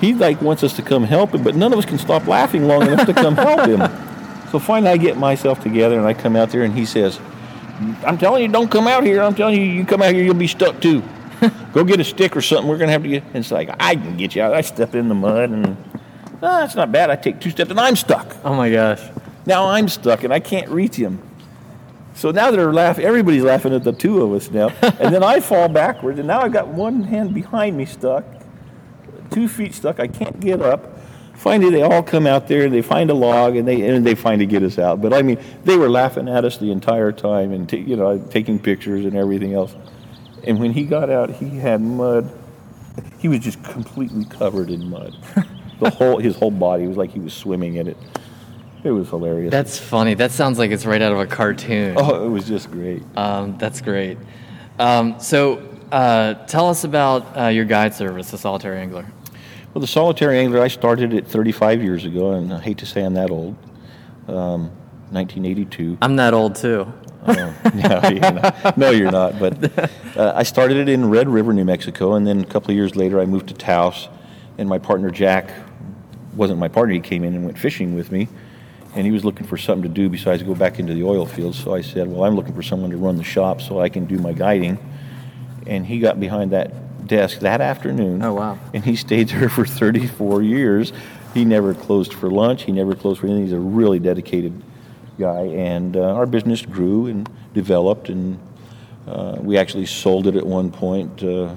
he 0.00 0.14
like 0.14 0.40
wants 0.40 0.62
us 0.62 0.74
to 0.76 0.82
come 0.82 1.02
help 1.02 1.34
him, 1.34 1.42
but 1.42 1.56
none 1.56 1.72
of 1.72 1.78
us 1.78 1.84
can 1.84 1.98
stop 1.98 2.26
laughing 2.26 2.68
long 2.68 2.82
enough 2.82 3.06
to 3.06 3.14
come 3.14 3.34
help 3.34 3.66
him. 3.68 3.80
So 4.54 4.60
finally, 4.60 4.92
I 4.92 4.98
get 4.98 5.16
myself 5.16 5.60
together 5.64 5.98
and 5.98 6.06
I 6.06 6.14
come 6.14 6.36
out 6.36 6.50
there, 6.50 6.62
and 6.62 6.72
he 6.72 6.86
says, 6.86 7.18
"I'm 8.04 8.18
telling 8.18 8.42
you, 8.42 8.48
don't 8.48 8.70
come 8.70 8.86
out 8.86 9.04
here. 9.04 9.22
I'm 9.22 9.34
telling 9.34 9.60
you, 9.60 9.66
you 9.66 9.84
come 9.84 10.02
out 10.02 10.14
here, 10.14 10.24
you'll 10.24 10.34
be 10.34 10.46
stuck 10.46 10.80
too. 10.80 11.02
Go 11.72 11.84
get 11.84 12.00
a 12.00 12.04
stick 12.04 12.36
or 12.36 12.40
something. 12.40 12.68
We're 12.68 12.78
gonna 12.78 12.92
have 12.92 13.02
to 13.02 13.08
get." 13.08 13.24
And 13.24 13.36
it's 13.36 13.50
like 13.50 13.70
I 13.80 13.96
can 13.96 14.16
get 14.16 14.34
you 14.34 14.42
out. 14.42 14.54
I 14.54 14.60
step 14.60 14.94
in 14.94 15.08
the 15.08 15.14
mud, 15.14 15.50
and 15.50 15.76
ah, 16.42 16.64
it's 16.64 16.74
not 16.74 16.92
bad. 16.92 17.10
I 17.10 17.16
take 17.16 17.40
two 17.40 17.50
steps, 17.50 17.70
and 17.70 17.80
I'm 17.80 17.96
stuck. 17.96 18.36
Oh 18.44 18.54
my 18.54 18.70
gosh. 18.70 19.02
Now 19.46 19.66
I'm 19.66 19.88
stuck, 19.88 20.24
and 20.24 20.32
I 20.32 20.40
can't 20.40 20.68
reach 20.70 20.96
him. 20.96 21.20
So 22.14 22.30
now 22.30 22.50
they're 22.50 22.72
laughing. 22.72 23.04
Everybody's 23.04 23.42
laughing 23.42 23.74
at 23.74 23.82
the 23.82 23.92
two 23.92 24.22
of 24.22 24.32
us 24.32 24.50
now. 24.50 24.68
and 24.82 25.12
then 25.14 25.22
I 25.22 25.40
fall 25.40 25.68
backwards, 25.68 26.18
and 26.18 26.28
now 26.28 26.40
I've 26.40 26.52
got 26.52 26.68
one 26.68 27.02
hand 27.02 27.34
behind 27.34 27.76
me 27.76 27.84
stuck, 27.84 28.24
two 29.30 29.48
feet 29.48 29.74
stuck. 29.74 29.98
I 29.98 30.06
can't 30.06 30.38
get 30.40 30.62
up. 30.62 30.93
Finally, 31.36 31.70
they 31.70 31.82
all 31.82 32.02
come 32.02 32.26
out 32.26 32.48
there, 32.48 32.64
and 32.64 32.72
they 32.72 32.82
find 32.82 33.10
a 33.10 33.14
log, 33.14 33.56
and 33.56 33.66
they 33.66 33.82
and 33.82 34.06
they 34.06 34.14
finally 34.14 34.46
get 34.46 34.62
us 34.62 34.78
out. 34.78 35.00
But 35.00 35.12
I 35.12 35.22
mean, 35.22 35.38
they 35.64 35.76
were 35.76 35.90
laughing 35.90 36.28
at 36.28 36.44
us 36.44 36.58
the 36.58 36.70
entire 36.70 37.12
time, 37.12 37.52
and 37.52 37.68
ta- 37.68 37.76
you 37.76 37.96
know, 37.96 38.18
taking 38.30 38.58
pictures 38.58 39.04
and 39.04 39.16
everything 39.16 39.52
else. 39.54 39.74
And 40.46 40.60
when 40.60 40.72
he 40.72 40.84
got 40.84 41.10
out, 41.10 41.30
he 41.30 41.58
had 41.58 41.80
mud. 41.80 42.30
He 43.18 43.28
was 43.28 43.40
just 43.40 43.62
completely 43.64 44.24
covered 44.24 44.70
in 44.70 44.88
mud. 44.88 45.16
The 45.80 45.90
whole 45.90 46.18
his 46.18 46.36
whole 46.36 46.52
body 46.52 46.86
was 46.86 46.96
like 46.96 47.10
he 47.10 47.18
was 47.18 47.34
swimming 47.34 47.74
in 47.74 47.88
it. 47.88 47.96
It 48.84 48.92
was 48.92 49.08
hilarious. 49.08 49.50
That's 49.50 49.76
funny. 49.76 50.14
That 50.14 50.30
sounds 50.30 50.58
like 50.58 50.70
it's 50.70 50.86
right 50.86 51.02
out 51.02 51.12
of 51.12 51.18
a 51.18 51.26
cartoon. 51.26 51.96
Oh, 51.98 52.24
it 52.24 52.28
was 52.28 52.46
just 52.46 52.70
great. 52.70 53.02
Um, 53.16 53.58
that's 53.58 53.80
great. 53.80 54.16
Um, 54.78 55.18
so, 55.18 55.62
uh, 55.90 56.34
tell 56.46 56.68
us 56.68 56.84
about 56.84 57.36
uh, 57.36 57.46
your 57.48 57.64
guide 57.64 57.92
service, 57.92 58.30
the 58.30 58.38
Solitary 58.38 58.78
Angler. 58.78 59.06
Well, 59.74 59.80
the 59.80 59.88
solitary 59.88 60.38
angler, 60.38 60.60
I 60.60 60.68
started 60.68 61.12
it 61.12 61.26
35 61.26 61.82
years 61.82 62.04
ago, 62.04 62.30
and 62.30 62.54
I 62.54 62.60
hate 62.60 62.78
to 62.78 62.86
say 62.86 63.02
I'm 63.02 63.14
that 63.14 63.32
old. 63.32 63.56
Um, 64.28 64.70
1982. 65.10 65.98
I'm 66.00 66.14
that 66.14 66.32
old 66.32 66.54
too. 66.54 66.92
Oh, 67.26 67.32
no, 67.74 68.08
you're 68.08 68.20
not. 68.20 68.78
no, 68.78 68.90
you're 68.90 69.10
not. 69.10 69.40
But 69.40 69.88
uh, 70.16 70.32
I 70.36 70.44
started 70.44 70.76
it 70.76 70.88
in 70.88 71.10
Red 71.10 71.28
River, 71.28 71.52
New 71.52 71.64
Mexico, 71.64 72.14
and 72.14 72.24
then 72.24 72.42
a 72.42 72.44
couple 72.44 72.70
of 72.70 72.76
years 72.76 72.94
later, 72.94 73.18
I 73.18 73.26
moved 73.26 73.48
to 73.48 73.54
Taos, 73.54 74.08
and 74.58 74.68
my 74.68 74.78
partner 74.78 75.10
Jack 75.10 75.50
wasn't 76.36 76.60
my 76.60 76.68
partner. 76.68 76.94
He 76.94 77.00
came 77.00 77.24
in 77.24 77.34
and 77.34 77.44
went 77.44 77.58
fishing 77.58 77.96
with 77.96 78.12
me, 78.12 78.28
and 78.94 79.04
he 79.04 79.10
was 79.10 79.24
looking 79.24 79.44
for 79.44 79.56
something 79.56 79.82
to 79.82 79.88
do 79.88 80.08
besides 80.08 80.44
go 80.44 80.54
back 80.54 80.78
into 80.78 80.94
the 80.94 81.02
oil 81.02 81.26
fields. 81.26 81.58
So 81.58 81.74
I 81.74 81.80
said, 81.80 82.06
"Well, 82.06 82.22
I'm 82.22 82.36
looking 82.36 82.54
for 82.54 82.62
someone 82.62 82.90
to 82.90 82.96
run 82.96 83.16
the 83.16 83.24
shop 83.24 83.60
so 83.60 83.80
I 83.80 83.88
can 83.88 84.04
do 84.04 84.18
my 84.18 84.34
guiding." 84.34 84.78
And 85.66 85.84
he 85.84 85.98
got 85.98 86.20
behind 86.20 86.52
that 86.52 86.72
desk 87.06 87.40
that 87.40 87.60
afternoon. 87.60 88.22
Oh, 88.22 88.34
wow. 88.34 88.58
And 88.72 88.84
he 88.84 88.96
stayed 88.96 89.28
there 89.28 89.48
for 89.48 89.66
34 89.66 90.42
years. 90.42 90.92
He 91.34 91.44
never 91.44 91.74
closed 91.74 92.14
for 92.14 92.30
lunch. 92.30 92.62
He 92.62 92.72
never 92.72 92.94
closed 92.94 93.20
for 93.20 93.26
anything. 93.26 93.44
He's 93.44 93.52
a 93.52 93.58
really 93.58 93.98
dedicated 93.98 94.62
guy, 95.18 95.42
and 95.42 95.96
uh, 95.96 96.14
our 96.14 96.26
business 96.26 96.62
grew 96.62 97.06
and 97.06 97.28
developed, 97.52 98.08
and 98.08 98.38
uh, 99.06 99.36
we 99.40 99.56
actually 99.56 99.86
sold 99.86 100.26
it 100.26 100.36
at 100.36 100.46
one 100.46 100.70
point. 100.70 101.22
Uh, 101.22 101.54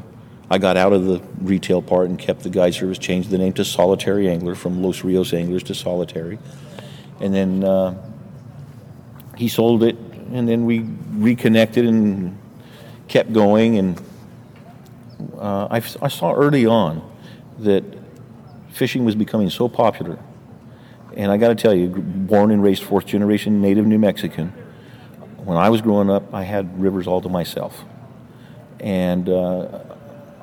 I 0.49 0.57
got 0.57 0.77
out 0.77 0.93
of 0.93 1.05
the 1.05 1.21
retail 1.41 1.81
part 1.81 2.10
and 2.10 2.17
kept 2.17 2.41
the 2.41 2.49
guide 2.49 2.73
service, 2.73 2.97
changed 2.97 3.29
the 3.29 3.38
name 3.38 3.53
to 3.53 3.65
Solitary 3.65 4.29
Angler 4.29 4.55
from 4.55 4.81
Los 4.81 5.03
Rios 5.03 5.33
Anglers 5.33 5.63
to 5.63 5.75
Solitary, 5.75 6.39
and 7.19 7.33
then 7.33 7.63
uh, 7.63 7.95
he 9.36 9.47
sold 9.47 9.83
it, 9.83 9.97
and 10.31 10.47
then 10.47 10.65
we 10.65 10.86
reconnected 11.13 11.86
and 11.86 12.38
kept 13.07 13.33
going, 13.33 13.77
and 13.77 14.01
uh, 15.38 15.67
I, 15.69 15.77
I 16.01 16.08
saw 16.08 16.34
early 16.34 16.65
on 16.65 17.01
that 17.60 17.84
fishing 18.69 19.06
was 19.06 19.15
becoming 19.15 19.49
so 19.49 19.67
popular 19.67 20.19
and 21.15 21.32
I 21.32 21.38
got 21.38 21.47
to 21.47 21.56
tell 21.56 21.73
you, 21.73 21.88
born 21.89 22.51
and 22.51 22.62
raised 22.62 22.84
fourth 22.84 23.08
generation 23.08 23.60
native 23.60 23.88
New 23.88 23.97
Mexican, 23.97 24.49
when 25.43 25.58
I 25.58 25.67
was 25.71 25.82
growing 25.82 26.12
up, 26.12 26.32
I 26.32 26.43
had 26.43 26.80
rivers 26.80 27.08
all 27.08 27.21
to 27.21 27.30
myself. 27.30 27.84
And 28.80 29.27
uh, 29.27 29.80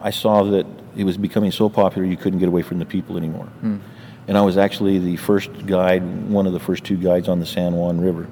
I 0.01 0.11
saw 0.11 0.43
that 0.43 0.67
it 0.97 1.05
was 1.05 1.17
becoming 1.17 1.53
so 1.53 1.69
popular 1.69 2.05
you 2.05 2.17
couldn't 2.17 2.41
get 2.41 2.49
away 2.49 2.63
from 2.63 2.81
the 2.81 2.87
people 2.87 3.17
anymore. 3.17 3.49
And 4.27 4.37
I 4.37 4.41
was 4.41 4.57
actually 4.57 4.99
the 4.99 5.15
first 5.17 5.65
guide, 5.65 6.03
one 6.29 6.45
of 6.49 6.53
the 6.53 6.59
first 6.59 6.83
two 6.83 6.97
guides 6.97 7.29
on 7.29 7.39
the 7.39 7.47
San 7.47 7.75
Juan 7.75 8.01
River, 8.01 8.27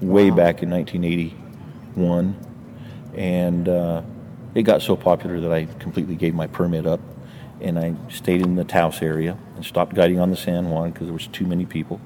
way 0.00 0.30
Wow. 0.30 0.36
back 0.36 0.62
in 0.64 0.70
1981. 0.70 2.34
And 3.14 3.68
uh, 3.68 4.02
it 4.58 4.64
got 4.64 4.82
so 4.82 4.96
popular 4.96 5.40
that 5.40 5.52
I 5.52 5.66
completely 5.78 6.16
gave 6.16 6.34
my 6.34 6.48
permit 6.48 6.86
up 6.86 7.00
and 7.60 7.78
I 7.78 7.94
stayed 8.10 8.42
in 8.42 8.56
the 8.56 8.64
Taos 8.64 9.00
area 9.02 9.36
and 9.56 9.64
stopped 9.64 9.94
guiding 9.94 10.18
on 10.18 10.30
the 10.30 10.36
San 10.36 10.70
Juan 10.70 10.90
because 10.90 11.06
there 11.06 11.14
was 11.14 11.26
too 11.28 11.46
many 11.46 11.64
people. 11.64 12.00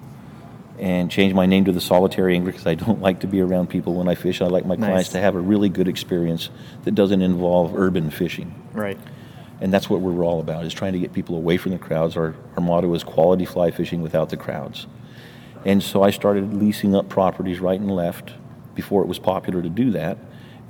And 0.78 1.10
changed 1.10 1.36
my 1.36 1.46
name 1.46 1.66
to 1.66 1.72
the 1.72 1.80
Solitary 1.80 2.34
Angler 2.34 2.52
because 2.52 2.66
I 2.66 2.74
don't 2.74 3.00
like 3.00 3.20
to 3.20 3.26
be 3.26 3.40
around 3.40 3.68
people 3.68 3.94
when 3.94 4.08
I 4.08 4.14
fish. 4.14 4.40
I 4.40 4.46
like 4.46 4.66
my 4.66 4.74
Nice. 4.74 4.88
clients 4.88 5.08
to 5.10 5.20
have 5.20 5.34
a 5.34 5.40
really 5.40 5.68
good 5.68 5.88
experience 5.88 6.50
that 6.84 6.94
doesn't 6.94 7.22
involve 7.22 7.74
urban 7.74 8.10
fishing. 8.10 8.54
Right. 8.72 8.98
And 9.60 9.72
that's 9.72 9.88
what 9.88 10.00
we're 10.00 10.24
all 10.24 10.40
about, 10.40 10.64
is 10.64 10.74
trying 10.74 10.94
to 10.94 10.98
get 10.98 11.12
people 11.12 11.36
away 11.36 11.56
from 11.56 11.72
the 11.72 11.78
crowds. 11.78 12.16
Our, 12.16 12.34
our 12.56 12.62
motto 12.62 12.92
is 12.94 13.04
quality 13.04 13.44
fly 13.44 13.70
fishing 13.70 14.02
without 14.02 14.30
the 14.30 14.36
crowds. 14.36 14.86
And 15.64 15.82
so 15.82 16.02
I 16.02 16.10
started 16.10 16.52
leasing 16.54 16.96
up 16.96 17.08
properties 17.08 17.60
right 17.60 17.78
and 17.78 17.90
left 17.90 18.32
before 18.74 19.02
it 19.02 19.08
was 19.08 19.18
popular 19.18 19.62
to 19.62 19.68
do 19.68 19.92
that. 19.92 20.18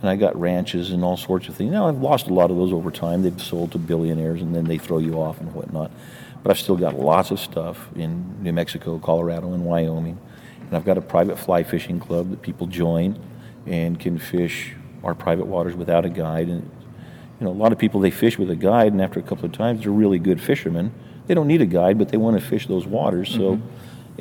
And 0.03 0.11
I 0.11 0.17
got 0.17 0.39
ranches 0.39 0.91
and 0.91 1.05
all 1.05 1.17
sorts 1.17 1.49
of 1.49 1.55
things. 1.55 1.71
Now, 1.71 1.89
I've 1.89 1.99
lost 1.99 2.27
a 2.27 2.35
lot 2.35 2.51
of 2.51 2.57
those 2.57 2.73
over 2.73 2.91
time. 2.91 3.23
They've 3.23 3.41
sold 3.41 3.73
to 3.73 3.79
billionaires 3.79 4.43
and 4.43 4.55
then 4.55 4.65
they 4.65 4.77
throw 4.77 4.99
you 4.99 5.15
off 5.15 5.41
and 5.41 5.55
whatnot. 5.55 5.93
But 6.43 6.51
I've 6.51 6.59
still 6.59 6.77
got 6.77 6.99
lots 6.99 7.31
of 7.31 7.39
stuff 7.39 7.89
in 7.95 8.43
New 8.43 8.53
Mexico, 8.53 8.99
Colorado, 8.99 9.53
and 9.53 9.65
Wyoming. 9.65 10.19
And 10.61 10.77
I've 10.77 10.85
got 10.85 10.99
a 10.99 11.03
private 11.03 11.39
fly 11.39 11.63
fishing 11.63 12.01
club 12.01 12.31
that 12.31 12.43
people 12.43 12.67
join 12.67 13.19
and 13.65 13.99
can 13.99 14.19
fish 14.19 14.75
our 15.05 15.15
private 15.15 15.47
waters 15.47 15.77
without 15.77 16.05
a 16.05 16.09
guide. 16.09 16.49
And 16.49 16.69
you 17.39 17.47
know, 17.47 17.51
a 17.51 17.53
lot 17.53 17.73
of 17.73 17.79
people 17.79 18.01
they 18.01 18.11
fish 18.11 18.39
with 18.39 18.51
a 18.51 18.57
guide, 18.57 18.93
and 18.93 19.01
after 19.01 19.21
a 19.21 19.23
couple 19.23 19.45
of 19.45 19.53
times, 19.53 19.83
they're 19.83 19.93
really 19.93 20.19
good 20.19 20.41
fishermen. 20.41 20.93
They 21.27 21.35
don't 21.35 21.47
need 21.47 21.61
a 21.61 21.67
guide, 21.67 21.99
but 21.99 22.09
they 22.09 22.17
want 22.17 22.39
to 22.39 22.45
fish 22.45 22.67
those 22.67 22.87
waters. 22.87 23.31
So 23.31 23.57
mm-hmm. 23.57 23.67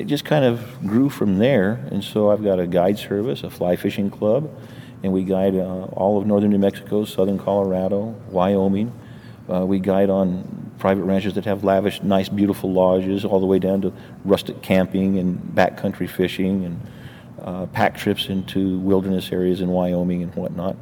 it 0.00 0.06
just 0.06 0.24
kind 0.24 0.44
of 0.44 0.80
grew 0.86 1.08
from 1.08 1.38
there. 1.38 1.84
And 1.90 2.02
so 2.02 2.30
I've 2.30 2.42
got 2.42 2.60
a 2.60 2.66
guide 2.66 2.98
service, 2.98 3.42
a 3.42 3.50
fly 3.50 3.76
fishing 3.76 4.10
club, 4.10 4.50
and 5.02 5.12
we 5.12 5.24
guide 5.24 5.54
uh, 5.54 5.84
all 5.92 6.18
of 6.18 6.26
northern 6.26 6.50
New 6.50 6.58
Mexico, 6.58 7.04
southern 7.04 7.38
Colorado, 7.38 8.14
Wyoming. 8.28 8.92
Uh, 9.52 9.66
we 9.66 9.80
guide 9.80 10.10
on 10.10 10.72
private 10.78 11.02
ranches 11.02 11.34
that 11.34 11.44
have 11.44 11.64
lavish, 11.64 12.02
nice, 12.02 12.28
beautiful 12.28 12.72
lodges, 12.72 13.24
all 13.24 13.40
the 13.40 13.46
way 13.46 13.58
down 13.58 13.80
to 13.82 13.92
rustic 14.24 14.62
camping 14.62 15.18
and 15.18 15.38
backcountry 15.54 16.08
fishing 16.08 16.64
and 16.64 16.80
uh, 17.40 17.66
pack 17.66 17.96
trips 17.96 18.26
into 18.26 18.78
wilderness 18.78 19.32
areas 19.32 19.60
in 19.60 19.68
Wyoming 19.68 20.22
and 20.22 20.34
whatnot. 20.34 20.76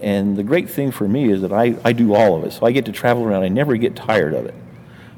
And 0.00 0.36
the 0.36 0.42
great 0.42 0.68
thing 0.68 0.90
for 0.90 1.06
me 1.06 1.30
is 1.30 1.42
that 1.42 1.52
I, 1.52 1.76
I 1.84 1.92
do 1.92 2.14
all 2.14 2.36
of 2.36 2.44
it. 2.44 2.52
So 2.52 2.66
I 2.66 2.72
get 2.72 2.84
to 2.86 2.92
travel 2.92 3.24
around. 3.24 3.42
I 3.42 3.48
never 3.48 3.76
get 3.76 3.96
tired 3.96 4.34
of 4.34 4.46
it. 4.46 4.54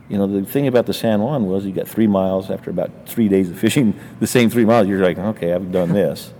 You 0.09 0.19
know, 0.19 0.27
the 0.27 0.45
thing 0.45 0.69
about 0.69 0.87
the 0.87 0.95
San 0.95 1.21
Juan 1.21 1.47
was 1.47 1.65
you 1.65 1.73
got 1.73 1.89
three 1.89 2.07
miles 2.07 2.51
after 2.51 2.71
about 2.71 3.09
three 3.09 3.29
days 3.29 3.51
of 3.51 3.59
fishing 3.59 3.99
the 4.21 4.27
same 4.27 4.51
three 4.51 4.65
miles. 4.65 4.87
You're 4.87 5.03
like, 5.03 5.19
okay, 5.19 5.53
I've 5.53 5.73
done 5.73 5.93
this. 5.93 6.33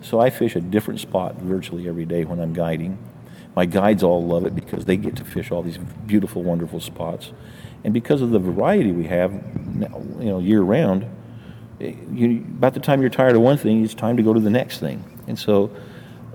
So 0.00 0.20
I 0.20 0.30
fish 0.30 0.56
a 0.56 0.60
different 0.60 1.00
spot 1.00 1.36
virtually 1.36 1.88
every 1.88 2.04
day 2.04 2.24
when 2.24 2.40
I'm 2.40 2.52
guiding. 2.52 2.98
My 3.56 3.66
guides 3.66 4.02
all 4.02 4.24
love 4.24 4.46
it 4.46 4.54
because 4.54 4.84
they 4.84 4.96
get 4.96 5.16
to 5.16 5.24
fish 5.24 5.50
all 5.50 5.62
these 5.62 5.78
beautiful, 6.06 6.42
wonderful 6.42 6.80
spots. 6.80 7.32
And 7.84 7.92
because 7.92 8.22
of 8.22 8.30
the 8.30 8.38
variety 8.38 8.92
we 8.92 9.04
have, 9.04 9.32
you 9.32 10.26
know, 10.26 10.38
year 10.38 10.62
round, 10.62 11.06
eh, 11.80 11.94
you, 12.12 12.44
about 12.58 12.74
the 12.74 12.80
time 12.80 13.00
you're 13.00 13.10
tired 13.10 13.34
of 13.34 13.42
one 13.42 13.58
thing, 13.58 13.84
it's 13.84 13.94
time 13.94 14.16
to 14.16 14.22
go 14.22 14.32
to 14.32 14.40
the 14.40 14.50
next 14.50 14.78
thing. 14.78 15.02
And 15.26 15.38
so 15.38 15.70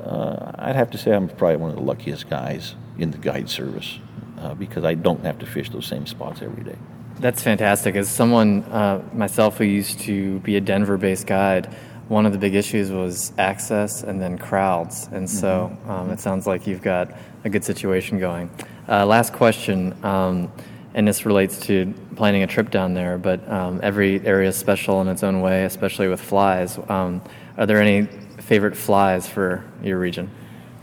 uh, 0.04 0.52
I'd 0.56 0.76
have 0.76 0.92
to 0.92 0.98
say 0.98 1.12
I'm 1.12 1.30
probably 1.30 1.58
one 1.58 1.70
of 1.70 1.78
the 1.78 1.84
luckiest 1.84 2.30
guys 2.30 2.76
in 2.98 3.12
the 3.12 3.18
guide 3.18 3.50
service 3.50 4.00
uh, 4.40 4.54
because 4.54 4.84
I 4.84 4.94
don't 4.94 5.24
have 5.24 5.40
to 5.40 5.46
fish 5.46 5.70
those 5.70 5.86
same 5.86 6.06
spots 6.06 6.42
every 6.42 6.64
day. 6.64 6.78
That's 7.20 7.42
fantastic. 7.42 7.96
As 7.96 8.10
someone 8.10 8.64
uh, 8.64 9.02
myself 9.14 9.58
who 9.58 9.66
used 9.66 10.00
to 10.02 10.40
be 10.40 10.58
a 10.58 10.62
Denver 10.62 10.98
based 10.98 11.28
guide, 11.28 11.74
one 12.08 12.26
of 12.26 12.32
the 12.32 12.38
big 12.38 12.56
issues 12.56 12.92
was 12.92 13.32
access 13.38 14.04
and 14.04 14.22
then 14.22 14.38
crowds. 14.38 15.08
And 15.12 15.30
so 15.30 15.72
mm-hmm. 15.72 15.90
um, 15.90 16.10
it 16.12 16.20
sounds 16.20 16.46
like 16.46 16.68
you've 16.68 16.82
got 16.82 17.14
a 17.44 17.50
good 17.50 17.64
situation 17.64 18.20
going. 18.20 18.50
Uh, 18.88 19.06
last 19.06 19.34
question, 19.34 19.96
um, 20.04 20.52
and 20.94 21.08
this 21.08 21.26
relates 21.26 21.60
to 21.62 21.94
planning 22.16 22.44
a 22.44 22.48
trip 22.48 22.70
down 22.70 22.94
there, 22.94 23.18
but 23.18 23.48
um, 23.50 23.80
every 23.82 24.26
area 24.26 24.50
is 24.50 24.56
special 24.56 25.02
in 25.02 25.08
its 25.08 25.24
own 25.24 25.42
way, 25.42 25.66
especially 25.66 26.08
with 26.08 26.22
flies. 26.22 26.78
Um, 26.90 27.22
are 27.58 27.66
there 27.66 27.82
any 27.82 28.06
favorite 28.40 28.76
flies 28.76 29.28
for 29.28 29.64
your 29.82 29.98
region? 29.98 30.30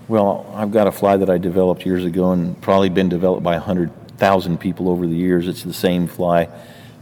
Well, 0.09 0.53
I've 0.57 0.73
got 0.73 0.89
a 0.89 0.93
fly 0.93 1.17
that 1.19 1.31
I 1.31 1.39
developed 1.39 1.87
years 1.87 2.05
ago 2.05 2.33
and 2.33 2.61
probably 2.61 2.89
been 2.89 3.09
developed 3.09 3.45
by 3.45 3.55
100,000 3.55 4.59
people 4.59 4.89
over 4.89 5.07
the 5.07 5.15
years. 5.15 5.47
It's 5.47 5.63
the 5.63 5.73
same 5.73 6.09
fly, 6.09 6.49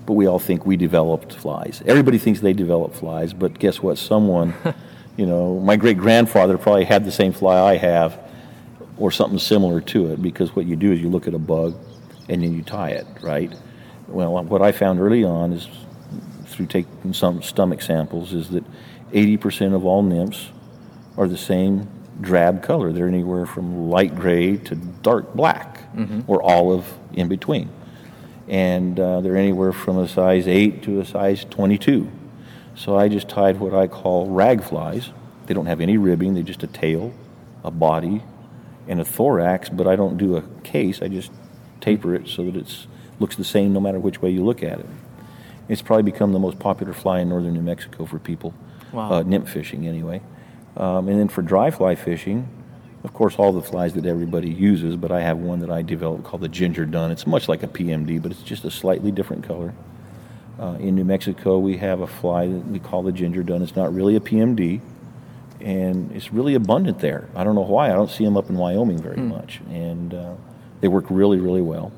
but 0.09 0.15
we 0.15 0.27
all 0.27 0.39
think 0.39 0.65
we 0.65 0.79
developed 0.79 1.35
flies. 1.35 1.83
Everybody 1.85 2.17
thinks 2.17 2.41
they 2.41 2.55
developed 2.55 2.97
flies, 2.97 3.35
but 3.35 3.59
guess 3.59 3.83
what? 3.83 3.99
Someone, 3.99 4.55
you 5.19 5.27
know, 5.27 5.61
my 5.61 5.77
great 5.77 5.99
grandfather 5.99 6.57
probably 6.57 6.87
had 6.87 7.05
the 7.05 7.13
same 7.13 7.31
fly 7.31 7.61
I 7.61 7.77
have 7.77 8.19
or 8.97 9.11
something 9.11 9.39
similar 9.39 9.83
to 9.83 10.11
it 10.11 10.23
because 10.23 10.57
what 10.57 10.65
you 10.65 10.77
do 10.77 10.93
is 10.93 11.03
you 11.03 11.11
look 11.11 11.29
at 11.29 11.35
a 11.35 11.39
bug 11.39 11.77
and 12.31 12.43
then 12.43 12.55
you 12.55 12.63
tie 12.63 12.89
it, 12.89 13.07
right? 13.21 13.55
Well, 14.07 14.43
what 14.45 14.63
I 14.63 14.73
found 14.73 14.99
early 14.99 15.25
on 15.25 15.53
is 15.53 15.69
through 16.47 16.69
taking 16.69 17.13
some 17.13 17.43
stomach 17.43 17.83
samples 17.83 18.33
is 18.33 18.49
that 18.49 18.65
80% 19.13 19.75
of 19.75 19.85
all 19.85 20.03
nymphs 20.03 20.49
are 21.19 21.29
the 21.29 21.37
same 21.37 21.87
drab 22.23 22.63
color. 22.63 22.95
They're 22.95 23.09
anywhere 23.09 23.45
from 23.45 23.91
light 23.91 24.17
gray 24.17 24.57
to 24.57 24.75
dark 24.75 25.35
black 25.35 25.93
mm-hmm. 25.95 26.23
or 26.27 26.43
olive 26.43 26.91
in 27.13 27.29
between. 27.29 27.69
And 28.49 28.99
uh, 28.99 29.21
they're 29.21 29.37
anywhere 29.37 29.73
from 29.73 29.99
a 29.99 30.09
size 30.09 30.49
8 30.49 30.83
to 30.85 31.01
a 31.01 31.05
size 31.05 31.45
22. 31.45 32.11
So 32.75 32.97
I 32.97 33.09
just 33.09 33.29
tied 33.29 33.61
what 33.61 33.75
I 33.75 33.87
call 33.87 34.29
rag 34.29 34.63
flies. 34.63 35.11
They 35.47 35.55
don't 35.55 35.67
have 35.67 35.81
any 35.81 35.97
ribbing, 35.97 36.35
they're 36.35 36.43
just 36.43 36.63
a 36.63 36.67
tail, 36.67 37.13
a 37.65 37.71
body, 37.71 38.23
and 38.87 39.01
a 39.01 39.05
thorax, 39.05 39.69
but 39.69 39.87
I 39.87 39.97
don't 39.97 40.17
do 40.17 40.37
a 40.37 40.43
case. 40.63 41.03
I 41.03 41.09
just 41.09 41.31
taper 41.81 42.15
it 42.15 42.29
so 42.29 42.45
that 42.45 42.57
it 42.57 42.87
looks 43.19 43.37
the 43.37 43.45
same 43.45 43.73
no 43.73 43.81
matter 43.81 43.99
which 43.99 44.23
way 44.23 44.31
you 44.31 44.45
look 44.45 44.63
at 44.63 44.81
it. 44.81 44.87
It's 45.69 45.83
probably 45.83 46.05
become 46.05 46.33
the 46.33 46.39
most 46.39 46.59
popular 46.59 46.93
fly 46.93 47.21
in 47.21 47.29
northern 47.29 47.53
New 47.53 47.63
Mexico 47.63 48.07
for 48.07 48.19
people 48.19 48.55
wow. 48.93 49.13
uh, 49.13 49.23
nymph 49.23 49.51
fishing 49.51 49.87
anyway. 49.87 50.23
Um, 50.77 51.09
and 51.09 51.19
then 51.19 51.29
for 51.29 51.43
dry 51.43 51.71
fly 51.71 51.95
fishing, 51.95 52.49
of 53.05 53.15
course, 53.15 53.37
all 53.39 53.53
the 53.53 53.63
flies 53.63 53.95
that 53.95 54.07
everybody 54.07 54.51
uses, 54.51 54.97
but 54.97 55.13
I 55.13 55.21
have 55.21 55.39
one 55.39 55.61
that 55.61 55.71
I 55.71 55.83
developed 55.83 56.25
called 56.25 56.43
the 56.43 56.49
ginger 56.49 56.85
dun. 56.85 57.11
It's 57.13 57.27
much 57.27 57.49
like 57.49 57.63
a 57.63 57.69
PMD, 57.69 58.21
but 58.21 58.33
it's 58.33 58.43
just 58.43 58.65
a 58.65 58.71
slightly 58.71 59.13
different 59.13 59.45
color. 59.45 59.73
Uh, 60.59 60.77
in 60.81 60.97
New 60.97 61.05
Mexico, 61.05 61.59
we 61.59 61.77
have 61.77 62.01
a 62.01 62.07
fly 62.07 62.49
that 62.49 62.67
we 62.67 62.81
call 62.81 63.05
the 63.05 63.13
ginger 63.13 63.45
dun. 63.45 63.63
It's 63.63 63.77
not 63.77 63.95
really 63.95 64.17
a 64.17 64.21
PMD, 64.21 64.81
and 65.61 66.11
it's 66.11 66.33
really 66.33 66.55
abundant 66.55 66.99
there. 66.99 67.29
I 67.37 67.45
don't 67.45 67.55
know 67.55 67.61
why. 67.61 67.87
I 67.87 67.93
don't 67.93 68.11
see 68.11 68.25
them 68.25 68.37
up 68.37 68.51
in 68.51 68.57
Wyoming 68.57 69.01
very 69.01 69.17
hmm. 69.17 69.29
much, 69.29 69.61
and 69.71 70.13
uh, 70.13 70.35
they 70.81 70.89
work 70.89 71.05
really, 71.09 71.39
really 71.39 71.63
well. 71.63 71.93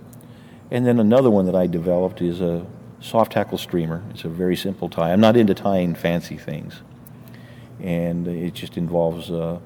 And 0.71 0.87
then 0.87 1.01
another 1.01 1.31
one 1.31 1.47
that 1.47 1.57
I 1.57 1.67
developed 1.67 2.21
is 2.21 2.43
a 2.43 2.67
soft 3.01 3.33
tackle 3.33 3.57
streamer. 3.57 4.03
It's 4.11 4.25
a 4.25 4.29
very 4.29 4.57
simple 4.57 4.91
tie. 4.91 5.13
I'm 5.13 5.21
not 5.21 5.39
into 5.39 5.55
tying 5.55 5.95
fancy 5.95 6.37
things, 6.37 6.83
and 7.81 8.29
it 8.29 8.53
just 8.53 8.77
involves 8.77 9.31
uh, 9.31 9.59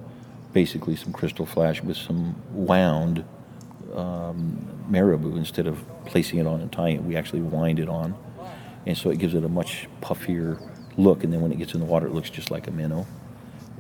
basically 0.55 0.97
some 0.97 1.13
crystal 1.13 1.45
flash 1.45 1.83
with 1.83 1.99
some 1.99 2.35
wound 2.53 3.25
um, 3.95 4.87
marabou 4.89 5.37
instead 5.37 5.67
of 5.67 5.85
placing 6.07 6.39
it 6.39 6.47
on 6.47 6.61
and 6.61 6.73
tying 6.73 6.97
it. 6.97 7.03
We 7.03 7.17
actually 7.17 7.43
wind 7.43 7.79
it 7.79 7.89
on, 7.89 8.15
and 8.87 8.97
so 8.97 9.11
it 9.11 9.19
gives 9.19 9.35
it 9.35 9.45
a 9.45 9.49
much 9.49 9.89
puffier 10.01 10.59
look. 10.97 11.25
And 11.25 11.33
then 11.33 11.43
when 11.43 11.53
it 11.53 11.59
gets 11.59 11.75
in 11.75 11.81
the 11.81 11.87
water, 11.87 12.07
it 12.07 12.15
looks 12.15 12.31
just 12.31 12.51
like 12.51 12.67
a 12.67 12.71
minnow. 12.71 13.07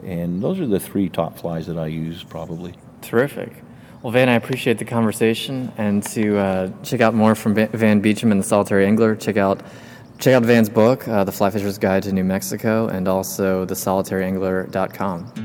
And 0.02 0.42
those 0.42 0.60
are 0.60 0.66
the 0.66 0.80
three 0.80 1.08
top 1.08 1.38
flies 1.38 1.66
that 1.68 1.78
I 1.78 1.86
use 1.86 2.22
probably. 2.22 2.74
Terrific. 3.00 3.62
Well, 4.02 4.10
Van, 4.10 4.28
I 4.28 4.34
appreciate 4.34 4.76
the 4.76 4.84
conversation, 4.84 5.72
and 5.78 6.02
to 6.08 6.36
uh, 6.36 6.70
check 6.82 7.00
out 7.00 7.14
more 7.14 7.34
from 7.34 7.54
Van 7.54 8.00
Beacham 8.00 8.32
and 8.32 8.40
the 8.40 8.44
Solitary 8.44 8.84
Angler, 8.84 9.16
check 9.16 9.38
out 9.38 9.62
check 10.18 10.34
out 10.34 10.42
Van's 10.42 10.68
book, 10.68 11.08
uh, 11.08 11.24
The 11.24 11.32
Fly 11.32 11.50
Fisher's 11.50 11.78
Guide 11.78 12.02
to 12.02 12.12
New 12.12 12.24
Mexico, 12.24 12.86
and 12.88 13.08
also 13.08 13.64
thesolitaryangler.com. 13.64 15.43